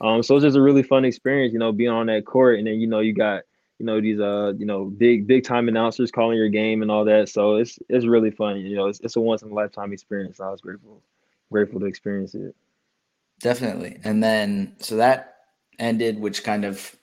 [0.01, 2.67] Um, so it's just a really fun experience, you know, being on that court, and
[2.67, 3.43] then you know you got
[3.79, 7.05] you know these uh you know big big time announcers calling your game and all
[7.05, 7.29] that.
[7.29, 8.59] So it's it's really fun.
[8.59, 10.41] You know, it's, it's a once in a lifetime experience.
[10.41, 11.03] I was grateful
[11.51, 12.55] grateful to experience it.
[13.41, 13.99] Definitely.
[14.05, 15.37] And then so that
[15.79, 16.95] ended, which kind of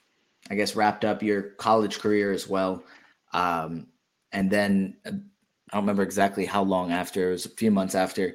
[0.50, 2.82] I guess wrapped up your college career as well.
[3.32, 3.88] Um,
[4.32, 7.28] and then uh, I don't remember exactly how long after.
[7.28, 8.34] It was a few months after.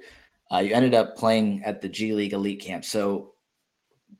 [0.51, 2.85] Uh, you ended up playing at the G League Elite Camp.
[2.85, 3.32] So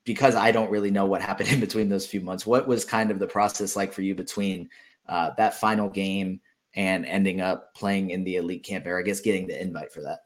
[0.04, 3.12] because I don't really know what happened in between those few months, what was kind
[3.12, 4.70] of the process like for you between
[5.08, 6.40] uh, that final game
[6.76, 10.02] and ending up playing in the elite camp, or I guess getting the invite for
[10.02, 10.20] that?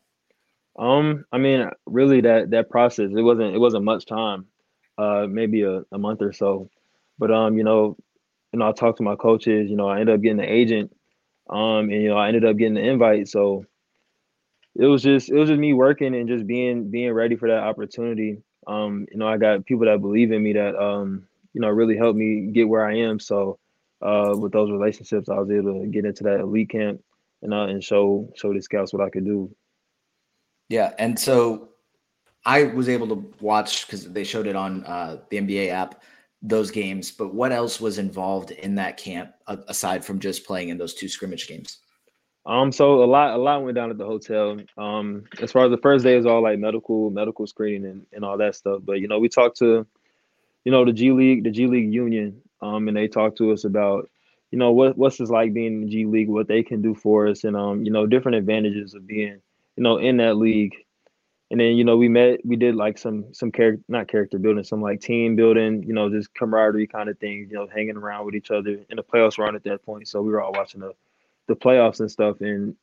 [0.77, 4.45] Um, I mean, really that that process it wasn't it wasn't much time,
[4.97, 6.69] uh, maybe a, a month or so,
[7.17, 7.97] but um, you know,
[8.53, 9.69] you know, I talked to my coaches.
[9.69, 10.95] You know, I ended up getting an agent,
[11.49, 13.27] um, and you know, I ended up getting the invite.
[13.27, 13.65] So
[14.75, 17.63] it was just it was just me working and just being being ready for that
[17.63, 18.41] opportunity.
[18.67, 21.97] Um, you know, I got people that believe in me that um, you know, really
[21.97, 23.19] helped me get where I am.
[23.19, 23.57] So
[24.01, 27.01] uh, with those relationships, I was able to get into that elite camp
[27.41, 29.49] and uh, and show show the scouts what I could do.
[30.69, 31.69] Yeah, and so
[32.45, 36.03] I was able to watch because they showed it on uh, the NBA app
[36.41, 37.11] those games.
[37.11, 41.09] But what else was involved in that camp aside from just playing in those two
[41.09, 41.79] scrimmage games?
[42.47, 44.57] Um, so a lot, a lot went down at the hotel.
[44.77, 48.23] Um, as far as the first day is all like medical, medical screening and, and
[48.23, 48.81] all that stuff.
[48.85, 49.85] But you know, we talked to,
[50.63, 53.65] you know, the G League, the G League Union, um, and they talked to us
[53.65, 54.09] about,
[54.51, 56.95] you know, what what's this like being in the G League, what they can do
[56.95, 59.41] for us, and um, you know, different advantages of being,
[59.75, 60.75] you know, in that league.
[61.51, 64.63] And then you know, we met, we did like some some character, not character building,
[64.63, 68.25] some like team building, you know, just camaraderie kind of things, you know, hanging around
[68.25, 68.79] with each other.
[68.89, 70.93] And the playoffs were at that point, so we were all watching the
[71.47, 72.41] the playoffs and stuff.
[72.41, 72.75] And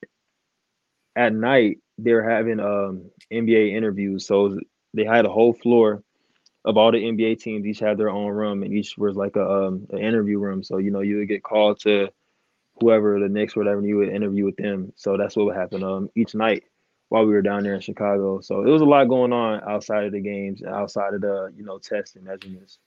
[1.17, 4.59] at night they were having um, NBA interviews, so
[4.95, 6.03] they had a whole floor
[6.65, 7.67] of all the NBA teams.
[7.67, 10.63] Each had their own room, and each was like a um, an interview room.
[10.63, 12.09] So you know you would get called to
[12.81, 14.93] whoever the Knicks, whatever, and you would interview with them.
[14.97, 16.65] So that's what would happen um, each night
[17.09, 18.41] while we were down there in Chicago.
[18.41, 21.65] So it was a lot going on outside of the games, outside of the you
[21.65, 22.79] know tests and measurements.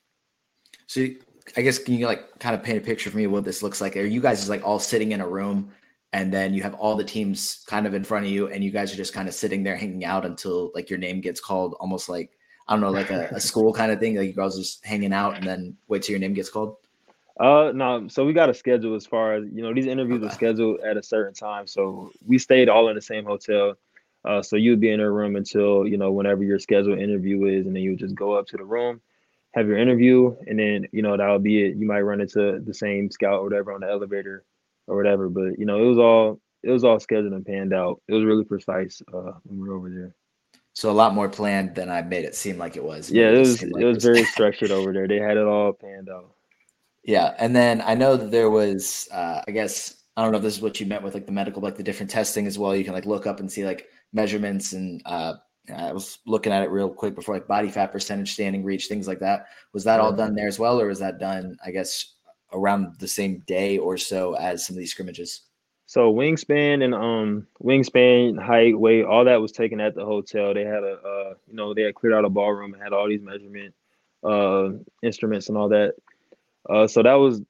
[0.87, 1.07] So
[1.55, 3.79] I guess can you like kind of paint a picture for me what this looks
[3.79, 3.95] like?
[3.95, 5.71] Are you guys just like all sitting in a room
[6.13, 8.71] and then you have all the teams kind of in front of you and you
[8.71, 11.75] guys are just kind of sitting there hanging out until like your name gets called
[11.79, 12.31] almost like
[12.67, 14.15] I don't know, like a, a school kind of thing.
[14.15, 16.75] Like you guys just hanging out and then wait till your name gets called.
[17.39, 20.27] Uh no, so we got a schedule as far as you know, these interviews okay.
[20.27, 21.67] are scheduled at a certain time.
[21.67, 23.75] So we stayed all in the same hotel.
[24.25, 27.65] Uh, so you'd be in a room until you know whenever your scheduled interview is,
[27.65, 28.99] and then you would just go up to the room,
[29.57, 31.77] have your interview, and then you know that'll be it.
[31.77, 34.45] You might run into the same scout or whatever on the elevator
[34.87, 35.29] or whatever.
[35.29, 38.01] But you know, it was all it was all scheduled and panned out.
[38.07, 40.15] It was really precise uh, when we were over there.
[40.73, 43.09] So a lot more planned than I made it seem like it was.
[43.09, 45.07] Yeah, it was it, like it was very structured over there.
[45.07, 46.31] They had it all panned out.
[47.03, 50.43] Yeah, and then I know that there was, uh, I guess I don't know if
[50.43, 52.75] this is what you meant with like the medical, like the different testing as well.
[52.75, 55.35] You can like look up and see like measurements and uh,
[55.73, 59.07] I was looking at it real quick before, like body fat percentage, standing reach, things
[59.07, 59.47] like that.
[59.73, 62.13] Was that all done there as well, or was that done, I guess,
[62.53, 65.41] around the same day or so as some of these scrimmages?
[65.85, 70.53] So wingspan and um wingspan, height, weight, all that was taken at the hotel.
[70.53, 73.07] They had a uh, you know they had cleared out a ballroom and had all
[73.07, 73.73] these measurement
[74.23, 74.69] uh
[75.01, 75.93] instruments and all that.
[76.69, 77.41] Uh, so that was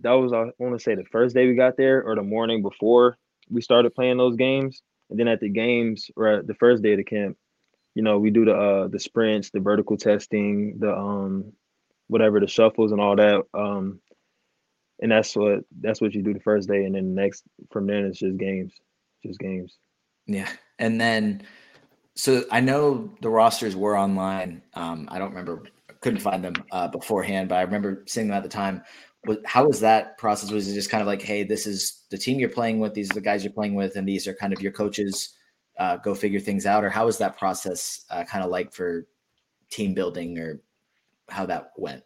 [0.00, 2.62] that was I want to say the first day we got there or the morning
[2.62, 3.16] before
[3.48, 4.82] we started playing those games.
[5.10, 7.36] And then at the games or the first day of the camp,
[7.94, 11.52] you know, we do the uh the sprints, the vertical testing, the um
[12.08, 13.42] whatever the shuffles and all that.
[13.54, 14.00] Um
[15.00, 17.86] and that's what that's what you do the first day and then the next from
[17.86, 18.72] then it's just games.
[19.24, 19.76] Just games.
[20.26, 20.48] Yeah.
[20.78, 21.42] And then
[22.16, 24.62] so I know the rosters were online.
[24.74, 25.64] Um, I don't remember
[26.00, 28.82] couldn't find them uh, beforehand, but I remember seeing them at the time.
[29.46, 30.50] How was that process?
[30.50, 33.10] Was it just kind of like, hey, this is the team you're playing with, these
[33.10, 35.34] are the guys you're playing with, and these are kind of your coaches
[35.78, 39.06] uh, go figure things out, or how was that process uh, kind of like for
[39.70, 40.60] team building, or
[41.28, 42.02] how that went?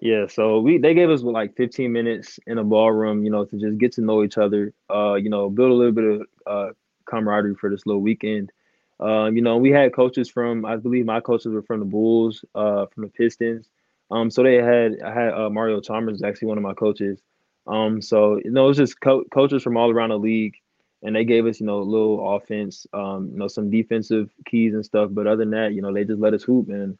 [0.00, 3.56] Yeah, so we they gave us like 15 minutes in a ballroom, you know, to
[3.58, 6.72] just get to know each other, uh, you know, build a little bit of uh,
[7.06, 8.52] camaraderie for this little weekend.
[9.00, 12.44] Um, you know, we had coaches from, I believe my coaches were from the Bulls,
[12.54, 13.68] uh, from the Pistons.
[14.10, 17.20] Um, so they had, I had uh, Mario Chalmers, is actually one of my coaches.
[17.66, 20.54] Um, so you know, it was just co- coaches from all around the league
[21.02, 24.74] and they gave us, you know, a little offense, um, you know, some defensive keys
[24.74, 25.10] and stuff.
[25.12, 26.98] But other than that, you know, they just let us hoop, and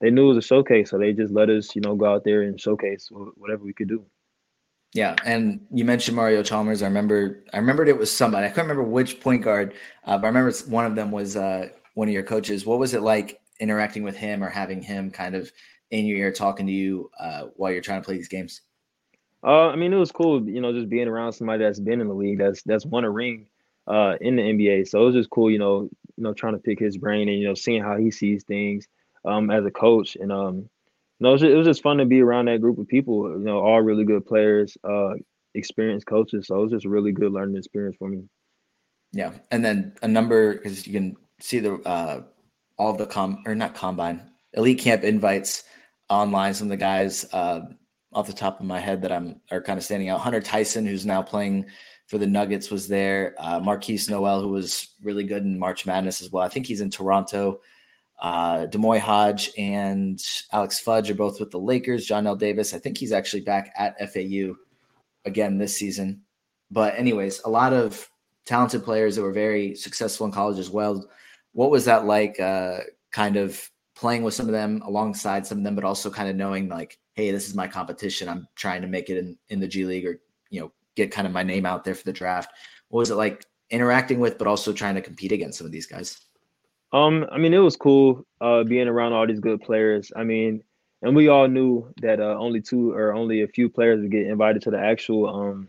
[0.00, 2.24] they knew it was a showcase, so they just let us, you know, go out
[2.24, 4.04] there and showcase whatever we could do.
[4.94, 6.82] Yeah, and you mentioned Mario Chalmers.
[6.82, 8.46] I remember, I remembered it was somebody.
[8.46, 11.68] I can't remember which point guard, uh, but I remember one of them was uh,
[11.94, 12.64] one of your coaches.
[12.64, 15.52] What was it like interacting with him or having him kind of
[15.90, 18.62] in your ear talking to you uh, while you're trying to play these games?
[19.44, 22.08] Uh, I mean, it was cool, you know, just being around somebody that's been in
[22.08, 23.46] the league, that's that's won a ring
[23.86, 24.88] uh, in the NBA.
[24.88, 25.82] So it was just cool, you know,
[26.16, 28.88] you know, trying to pick his brain and you know, seeing how he sees things
[29.24, 30.16] um, as a coach.
[30.16, 30.68] And um, you
[31.20, 33.30] know, it was, just, it was just fun to be around that group of people.
[33.30, 35.14] You know, all really good players, uh,
[35.54, 36.48] experienced coaches.
[36.48, 38.24] So it was just a really good learning experience for me.
[39.12, 42.22] Yeah, and then a number because you can see the uh,
[42.76, 44.20] all the com or not combine
[44.54, 45.64] elite camp invites
[46.08, 46.54] online.
[46.54, 47.60] Some of the guys uh,
[48.12, 50.20] off the top of my head that I'm are kind of standing out.
[50.20, 51.66] Hunter Tyson, who's now playing
[52.06, 53.34] for the Nuggets, was there.
[53.38, 56.44] Uh, Markquis Nowell, who was really good in March Madness as well.
[56.44, 57.60] I think he's in Toronto.
[58.20, 60.20] Uh, D'Moi Hodge and
[60.52, 62.06] Alex Fudge are both with the Lakers.
[62.06, 64.54] Johnell Davis, I think he's actually back at FAU
[65.24, 66.22] again this season.
[66.70, 68.10] But anyways, a lot of
[68.44, 71.08] talented players that were very successful in college as well.
[71.52, 72.40] What was that like?
[72.40, 72.78] Uh,
[73.12, 76.36] kind of playing with some of them alongside some of them, but also kind of
[76.36, 78.28] knowing like, hey, this is my competition.
[78.28, 81.26] I'm trying to make it in, in the G League or, you know, get kind
[81.26, 82.52] of my name out there for the draft.
[82.90, 85.86] What was it like interacting with, but also trying to compete against some of these
[85.86, 86.20] guys?
[86.92, 90.12] Um, I mean, it was cool uh, being around all these good players.
[90.14, 90.62] I mean,
[91.02, 94.28] and we all knew that uh, only two or only a few players would get
[94.28, 95.68] invited to the actual um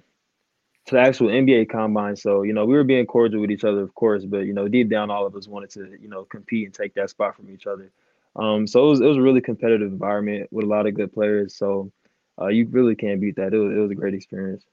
[0.86, 2.16] to the actual NBA combine.
[2.16, 4.68] So, you know, we were being cordial with each other, of course, but you know,
[4.68, 7.50] deep down all of us wanted to, you know, compete and take that spot from
[7.50, 7.92] each other.
[8.36, 11.14] Um, so it was it was a really competitive environment with a lot of good
[11.14, 11.58] players.
[11.58, 11.92] So
[12.40, 13.54] uh, you really can't beat that.
[13.54, 14.64] It was, it was a great experience.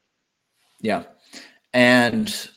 [0.81, 1.05] Yeah,
[1.73, 2.49] and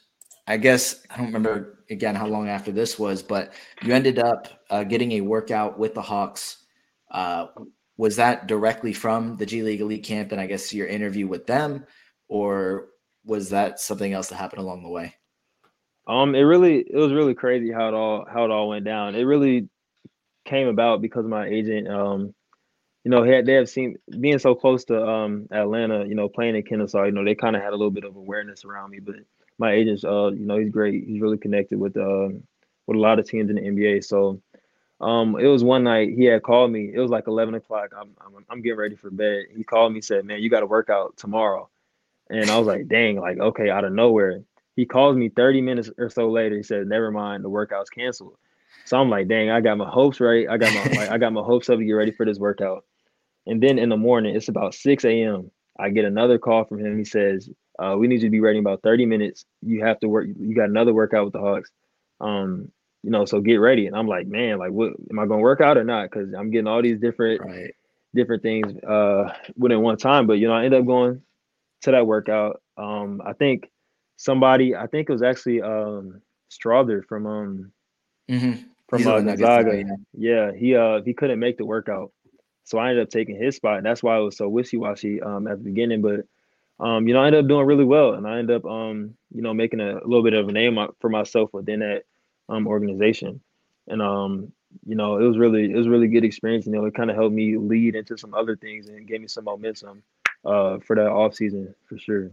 [0.48, 4.48] I guess I don't remember again how long after this was, but you ended up
[4.70, 6.66] uh, getting a workout with the Hawks.
[7.12, 7.48] Uh,
[7.98, 11.48] was that directly from the G League Elite Camp and I guess your interview with
[11.48, 11.86] them,
[12.28, 12.88] or
[13.26, 15.14] was that something else that happened along the way?
[16.08, 19.16] Um, it really it was really crazy how it all how it all went down.
[19.16, 19.70] It really
[20.50, 22.34] came about because my agent, um,
[23.04, 26.56] you know, had they have seen being so close to um, Atlanta, you know, playing
[26.56, 29.00] in Kennesaw, you know, they kind of had a little bit of awareness around me.
[29.00, 29.16] But
[29.58, 31.06] my agent's, uh, you know, he's great.
[31.06, 32.30] He's really connected with uh,
[32.88, 34.04] with a lot of teams in the NBA.
[34.04, 34.42] So
[35.00, 36.92] um, it was one night he had called me.
[36.94, 37.92] It was like eleven o'clock.
[37.96, 39.46] I'm, I'm I'm getting ready for bed.
[39.56, 41.70] He called me, said, "Man, you got to work out tomorrow."
[42.30, 44.42] And I was like, "Dang!" Like, okay, out of nowhere.
[44.76, 46.58] He calls me 30 minutes or so later.
[46.58, 48.36] He said, "Never mind, the workout's canceled."
[48.90, 50.50] So I'm like, dang, I got my hopes right.
[50.50, 52.86] I got my like, I got my hopes up to get ready for this workout.
[53.46, 55.52] And then in the morning, it's about 6 a.m.
[55.80, 56.98] I get another call from him.
[56.98, 59.46] He says, uh, we need you to be ready in about 30 minutes.
[59.62, 61.70] You have to work, you got another workout with the Hawks.
[62.20, 62.72] Um,
[63.04, 63.86] you know, so get ready.
[63.86, 66.10] And I'm like, man, like what am I gonna work out or not?
[66.10, 67.74] Because I'm getting all these different right.
[68.14, 70.28] different things uh within one time.
[70.28, 71.22] But you know, I end up going
[71.84, 72.62] to that workout.
[72.76, 73.70] Um, I think
[74.18, 76.22] somebody, I think it was actually um
[76.52, 77.72] Strawther from um
[78.30, 79.84] mm-hmm from uh, Gonzaga.
[80.18, 82.12] Yeah, he uh he couldn't make the workout,
[82.64, 83.78] so I ended up taking his spot.
[83.78, 86.02] And that's why it was so wishy washy um at the beginning.
[86.02, 86.26] But
[86.84, 89.42] um you know I ended up doing really well, and I ended up um you
[89.42, 92.04] know making a, a little bit of a name for myself within that
[92.50, 93.42] um organization,
[93.88, 94.52] and um
[94.86, 96.66] you know it was really it was really good experience.
[96.66, 99.28] You know it kind of helped me lead into some other things and gave me
[99.28, 100.04] some momentum
[100.46, 102.32] uh for that off season for sure.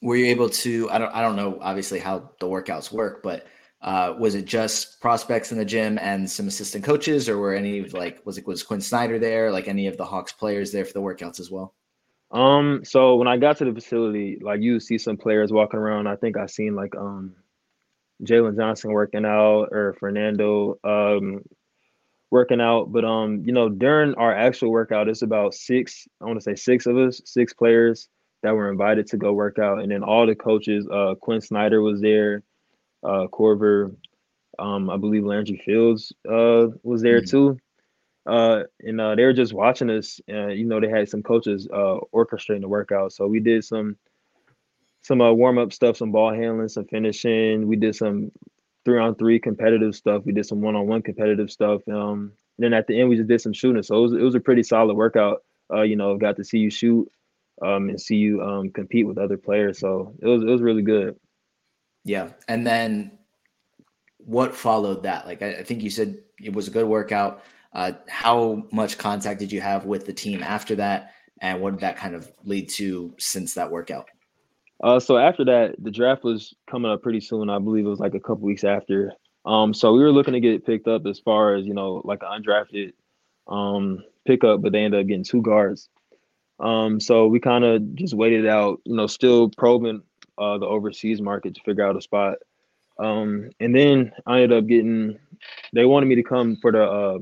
[0.00, 0.88] Were you able to?
[0.90, 3.46] I don't I don't know obviously how the workouts work, but
[3.80, 7.82] uh, was it just prospects in the gym and some assistant coaches, or were any
[7.82, 9.52] like was it was Quin Snyder there?
[9.52, 11.74] Like any of the Hawks players there for the workouts as well?
[12.30, 16.08] Um, so when I got to the facility, like you see some players walking around.
[16.08, 17.34] I think I seen like um
[18.24, 21.42] Jalen Johnson working out or Fernando um
[22.30, 22.92] working out.
[22.92, 26.56] But um, you know, during our actual workout, it's about six, I want to say
[26.56, 28.08] six of us, six players
[28.42, 29.80] that were invited to go work out.
[29.80, 32.42] And then all the coaches, uh Quin Snyder was there
[33.02, 33.94] uh, Korver,
[34.58, 37.30] um, I believe Landry Fields uh, was there mm-hmm.
[37.30, 37.58] too.
[38.26, 40.20] Uh, and uh, they were just watching us.
[40.30, 43.12] Uh, you know, they had some coaches uh, orchestrating the workout.
[43.12, 43.96] So we did some
[45.02, 47.66] some uh, warm up stuff, some ball handling, some finishing.
[47.66, 48.30] We did some
[48.84, 50.24] three on three competitive stuff.
[50.26, 51.80] We did some one on one competitive stuff.
[51.88, 53.82] Um, and then at the end, we just did some shooting.
[53.82, 55.42] So it was, it was a pretty solid workout.
[55.72, 57.10] Uh, you know, got to see you shoot
[57.62, 59.78] um, and see you um, compete with other players.
[59.78, 61.16] So it was it was really good.
[62.08, 62.30] Yeah.
[62.48, 63.18] And then
[64.16, 65.26] what followed that?
[65.26, 67.42] Like, I, I think you said it was a good workout.
[67.74, 71.12] Uh, how much contact did you have with the team after that?
[71.42, 74.08] And what did that kind of lead to since that workout?
[74.82, 77.50] Uh, so after that, the draft was coming up pretty soon.
[77.50, 79.12] I believe it was like a couple weeks after.
[79.44, 82.22] Um, so we were looking to get picked up as far as you know, like
[82.22, 82.92] an undrafted
[83.48, 85.90] um pickup, but they ended up getting two guards.
[86.58, 90.02] Um, so we kind of just waited out, you know, still probing
[90.38, 92.38] uh, the overseas market to figure out a spot.
[92.98, 95.18] Um, and then I ended up getting.
[95.72, 97.18] They wanted me to come for the uh,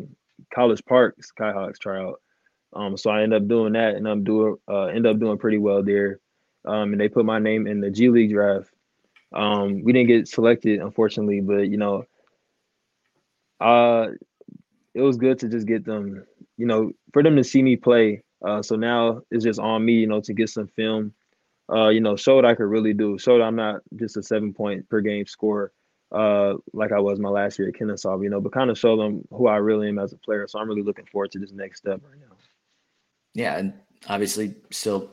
[0.55, 2.21] College Park Skyhawks tryout.
[2.73, 5.59] Um, so I ended up doing that, and I'm doing uh, end up doing pretty
[5.59, 6.21] well there.
[6.65, 8.71] Um, and they put my name in the G League draft.
[9.33, 12.05] Um, we didn't get selected, unfortunately, but you know,
[13.61, 14.09] uh,
[14.95, 16.25] it was good to just get them,
[16.57, 18.23] you know, for them to see me play.
[18.45, 21.13] Uh, so now it's just on me, you know, to get some film,
[21.73, 23.19] uh, you know, show what I could really do.
[23.19, 25.73] Show that I'm not just a seven point per game scorer,
[26.13, 28.97] uh, like I was my last year at Kennesaw, you know, but kind of show
[28.97, 30.47] them who I really am as a player.
[30.49, 32.37] So I'm really looking forward to this next step right now.
[33.35, 33.75] Yeah, and
[34.09, 35.11] obviously still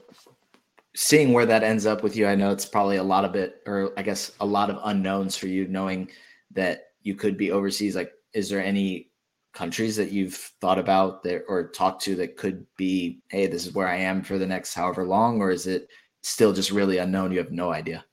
[0.95, 2.27] seeing where that ends up with you.
[2.27, 5.35] I know it's probably a lot of it, or I guess a lot of unknowns
[5.35, 6.09] for you, knowing
[6.51, 7.95] that you could be overseas.
[7.95, 9.09] Like, is there any
[9.53, 13.73] countries that you've thought about that or talked to that could be, hey, this is
[13.73, 15.87] where I am for the next however long, or is it
[16.23, 17.31] still just really unknown?
[17.31, 18.03] You have no idea.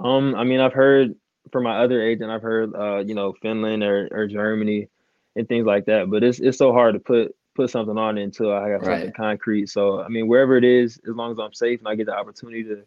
[0.00, 1.14] Um, I mean, I've heard
[1.52, 4.88] from my other agent, I've heard, uh, you know, Finland or, or Germany
[5.36, 6.10] and things like that.
[6.10, 9.12] But it's it's so hard to put put something on it until I got something
[9.12, 9.68] concrete.
[9.68, 12.16] So I mean, wherever it is, as long as I'm safe and I get the
[12.16, 12.84] opportunity to, you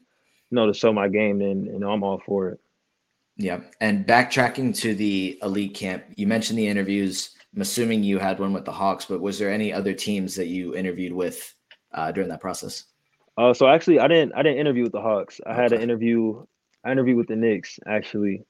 [0.51, 2.59] know, to show my game, then you know I'm all for it.
[3.37, 7.35] Yeah, and backtracking to the elite camp, you mentioned the interviews.
[7.55, 10.47] I'm assuming you had one with the Hawks, but was there any other teams that
[10.47, 11.53] you interviewed with
[11.93, 12.85] uh, during that process?
[13.37, 14.33] Uh, so actually, I didn't.
[14.33, 15.39] I didn't interview with the Hawks.
[15.45, 16.43] I had an interview.
[16.83, 18.45] I interviewed with the Knicks actually,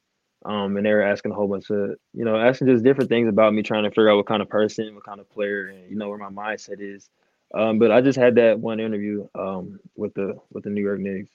[0.45, 3.27] um, and they were asking a whole bunch of, you know, asking just different things
[3.27, 5.89] about me, trying to figure out what kind of person, what kind of player, and
[5.89, 7.09] you know where my mindset is.
[7.53, 10.99] Um, but I just had that one interview um, with the with the New York
[10.99, 11.31] Knicks.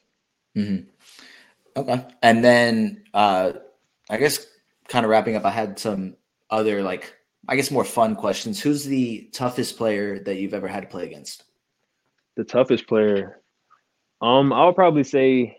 [0.57, 0.89] Mm-hmm.
[1.77, 3.53] Okay, and then uh,
[4.09, 4.47] I guess
[4.89, 6.17] kind of wrapping up, I had some
[6.51, 7.15] other like
[7.49, 8.61] I guess more fun questions.
[8.61, 11.45] Who's the toughest player that you've ever had to play against?
[12.37, 13.42] The toughest player,
[14.23, 15.59] um, I'll probably say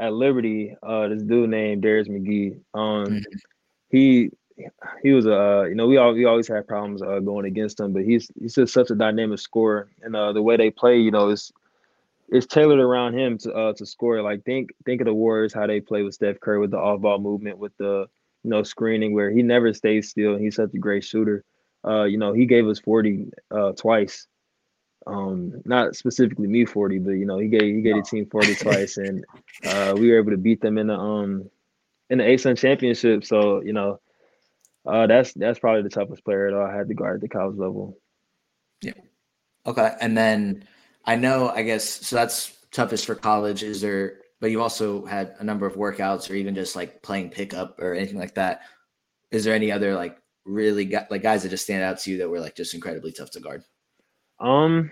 [0.00, 2.60] at Liberty, uh, this dude named Darius McGhee.
[2.74, 3.18] Um, mm-hmm.
[3.90, 4.30] he
[5.02, 7.80] he was a uh, you know we all we always had problems uh, going against
[7.80, 10.98] him, but he's he's just such a dynamic scorer, and uh, the way they play,
[10.98, 11.52] you know, is
[12.28, 14.20] it's tailored around him to uh, to score.
[14.22, 17.00] Like think think of the Warriors how they play with Steph Curry with the off
[17.00, 18.06] ball movement with the
[18.42, 20.36] you know screening where he never stays still.
[20.36, 21.44] He's such a great shooter.
[21.86, 24.26] Uh, you know he gave us forty uh, twice
[25.06, 28.54] um not specifically me 40 but you know he gave he gave the team 40
[28.60, 29.24] twice and
[29.66, 31.50] uh we were able to beat them in the um
[32.10, 33.24] in the ASUN championship.
[33.24, 34.00] So you know
[34.86, 37.56] uh that's that's probably the toughest player that I had to guard at the college
[37.56, 37.98] level.
[38.80, 38.92] Yeah.
[39.66, 40.66] Okay and then
[41.04, 43.62] I know I guess so that's toughest for college.
[43.62, 47.30] Is there but you also had a number of workouts or even just like playing
[47.30, 48.60] pickup or anything like that.
[49.30, 52.18] Is there any other like really got like guys that just stand out to you
[52.18, 53.64] that were like just incredibly tough to guard
[54.40, 54.90] um,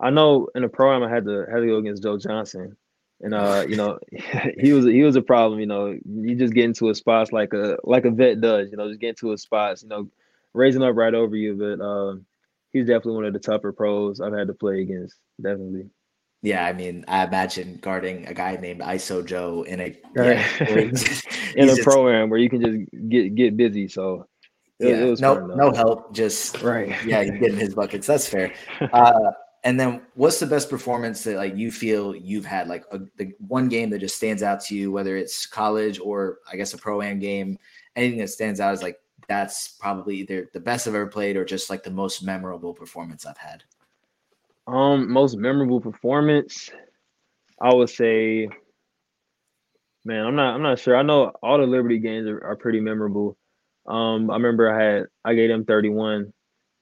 [0.00, 2.76] I know in the program I had to had to go against Joe Johnson,
[3.20, 3.98] and uh, you know,
[4.58, 5.60] he was he was a problem.
[5.60, 8.70] You know, you just get into a spots like a like a vet does.
[8.70, 9.82] You know, just get into a spots.
[9.82, 10.08] You know,
[10.54, 11.54] raising up right over you.
[11.54, 12.16] But uh,
[12.72, 15.16] he's definitely one of the tougher pros I've had to play against.
[15.40, 15.90] Definitely.
[16.42, 20.46] Yeah, I mean, I imagine guarding a guy named ISO Joe in a yeah,
[21.54, 23.88] in a program where you can just get get busy.
[23.88, 24.26] So
[24.80, 26.88] yeah, it no, no help, just right.
[27.04, 28.06] Yeah, you get in his buckets.
[28.06, 28.52] That's fair.
[28.92, 32.66] Uh, and then, what's the best performance that like you feel you've had?
[32.66, 36.38] Like a, the one game that just stands out to you, whether it's college or
[36.50, 37.58] I guess a pro am game,
[37.94, 38.96] anything that stands out is like
[39.28, 43.26] that's probably either the best I've ever played or just like the most memorable performance
[43.26, 43.62] I've had.
[44.66, 46.70] Um, most memorable performance,
[47.60, 48.48] I would say,
[50.04, 50.96] man, I'm not, I'm not sure.
[50.96, 53.36] I know all the Liberty games are, are pretty memorable.
[53.90, 56.32] Um, I remember I had I gave them 31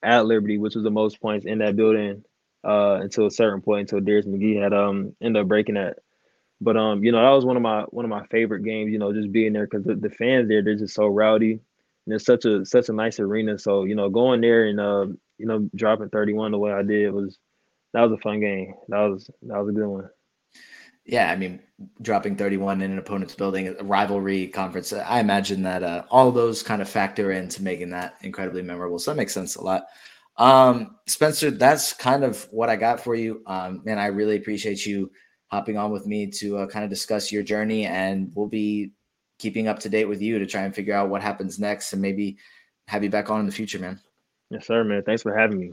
[0.02, 2.24] at Liberty, which was the most points in that building
[2.64, 5.98] uh, until a certain point until Darius McGhee had um ended up breaking that.
[6.60, 8.92] But um, you know, that was one of my one of my favorite games.
[8.92, 12.14] You know, just being there because the, the fans there they're just so rowdy, and
[12.14, 13.58] it's such a such a nice arena.
[13.58, 15.06] So you know, going there and uh,
[15.38, 17.38] you know, dropping 31 the way I did was
[17.94, 18.74] that was a fun game.
[18.88, 20.10] That was that was a good one.
[21.08, 21.60] Yeah, I mean,
[22.02, 24.92] dropping 31 in an opponent's building, a rivalry conference.
[24.92, 28.98] I imagine that uh, all those kind of factor into making that incredibly memorable.
[28.98, 29.84] So that makes sense a lot.
[30.36, 33.42] Um, Spencer, that's kind of what I got for you.
[33.46, 35.10] Um, man, I really appreciate you
[35.46, 38.92] hopping on with me to uh, kind of discuss your journey, and we'll be
[39.38, 42.02] keeping up to date with you to try and figure out what happens next, and
[42.02, 42.36] maybe
[42.86, 43.98] have you back on in the future, man.
[44.50, 45.02] Yes, sir, man.
[45.04, 45.72] Thanks for having me.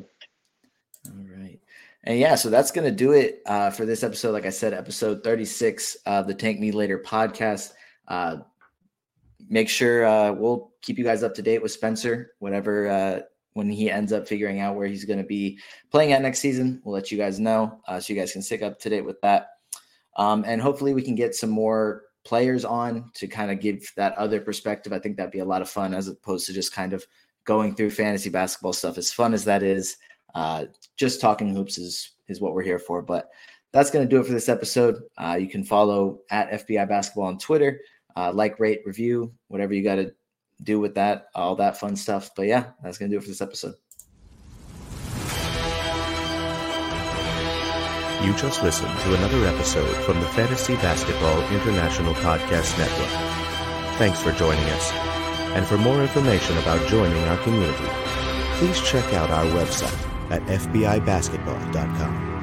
[2.06, 4.32] And yeah, so that's going to do it uh, for this episode.
[4.32, 7.74] Like I said, episode 36 of the Tank Me Later podcast.
[8.08, 8.38] Uh,
[9.50, 13.20] make sure uh, we'll keep you guys up to date with Spencer, whatever, uh,
[13.54, 15.58] when he ends up figuring out where he's going to be
[15.92, 16.80] playing at next season.
[16.84, 19.20] We'll let you guys know uh, so you guys can stick up to date with
[19.22, 19.48] that.
[20.16, 24.16] Um, and hopefully we can get some more players on to kind of give that
[24.16, 24.94] other perspective.
[24.94, 27.06] I think that'd be a lot of fun as opposed to just kind of
[27.46, 28.98] going through fantasy basketball stuff.
[28.98, 29.98] As fun as that is,
[30.36, 30.66] uh,
[30.98, 33.02] just talking hoops is is what we're here for.
[33.02, 33.30] But
[33.72, 35.02] that's going to do it for this episode.
[35.18, 37.80] Uh, you can follow at FBI Basketball on Twitter,
[38.16, 40.14] uh, like, rate, review, whatever you got to
[40.64, 42.32] do with that, all that fun stuff.
[42.36, 43.76] But yeah, that's going to do it for this episode.
[48.26, 54.00] You just listened to another episode from the Fantasy Basketball International Podcast Network.
[54.00, 54.92] Thanks for joining us.
[55.54, 57.86] And for more information about joining our community,
[58.58, 62.35] please check out our website at fbibasketball.com.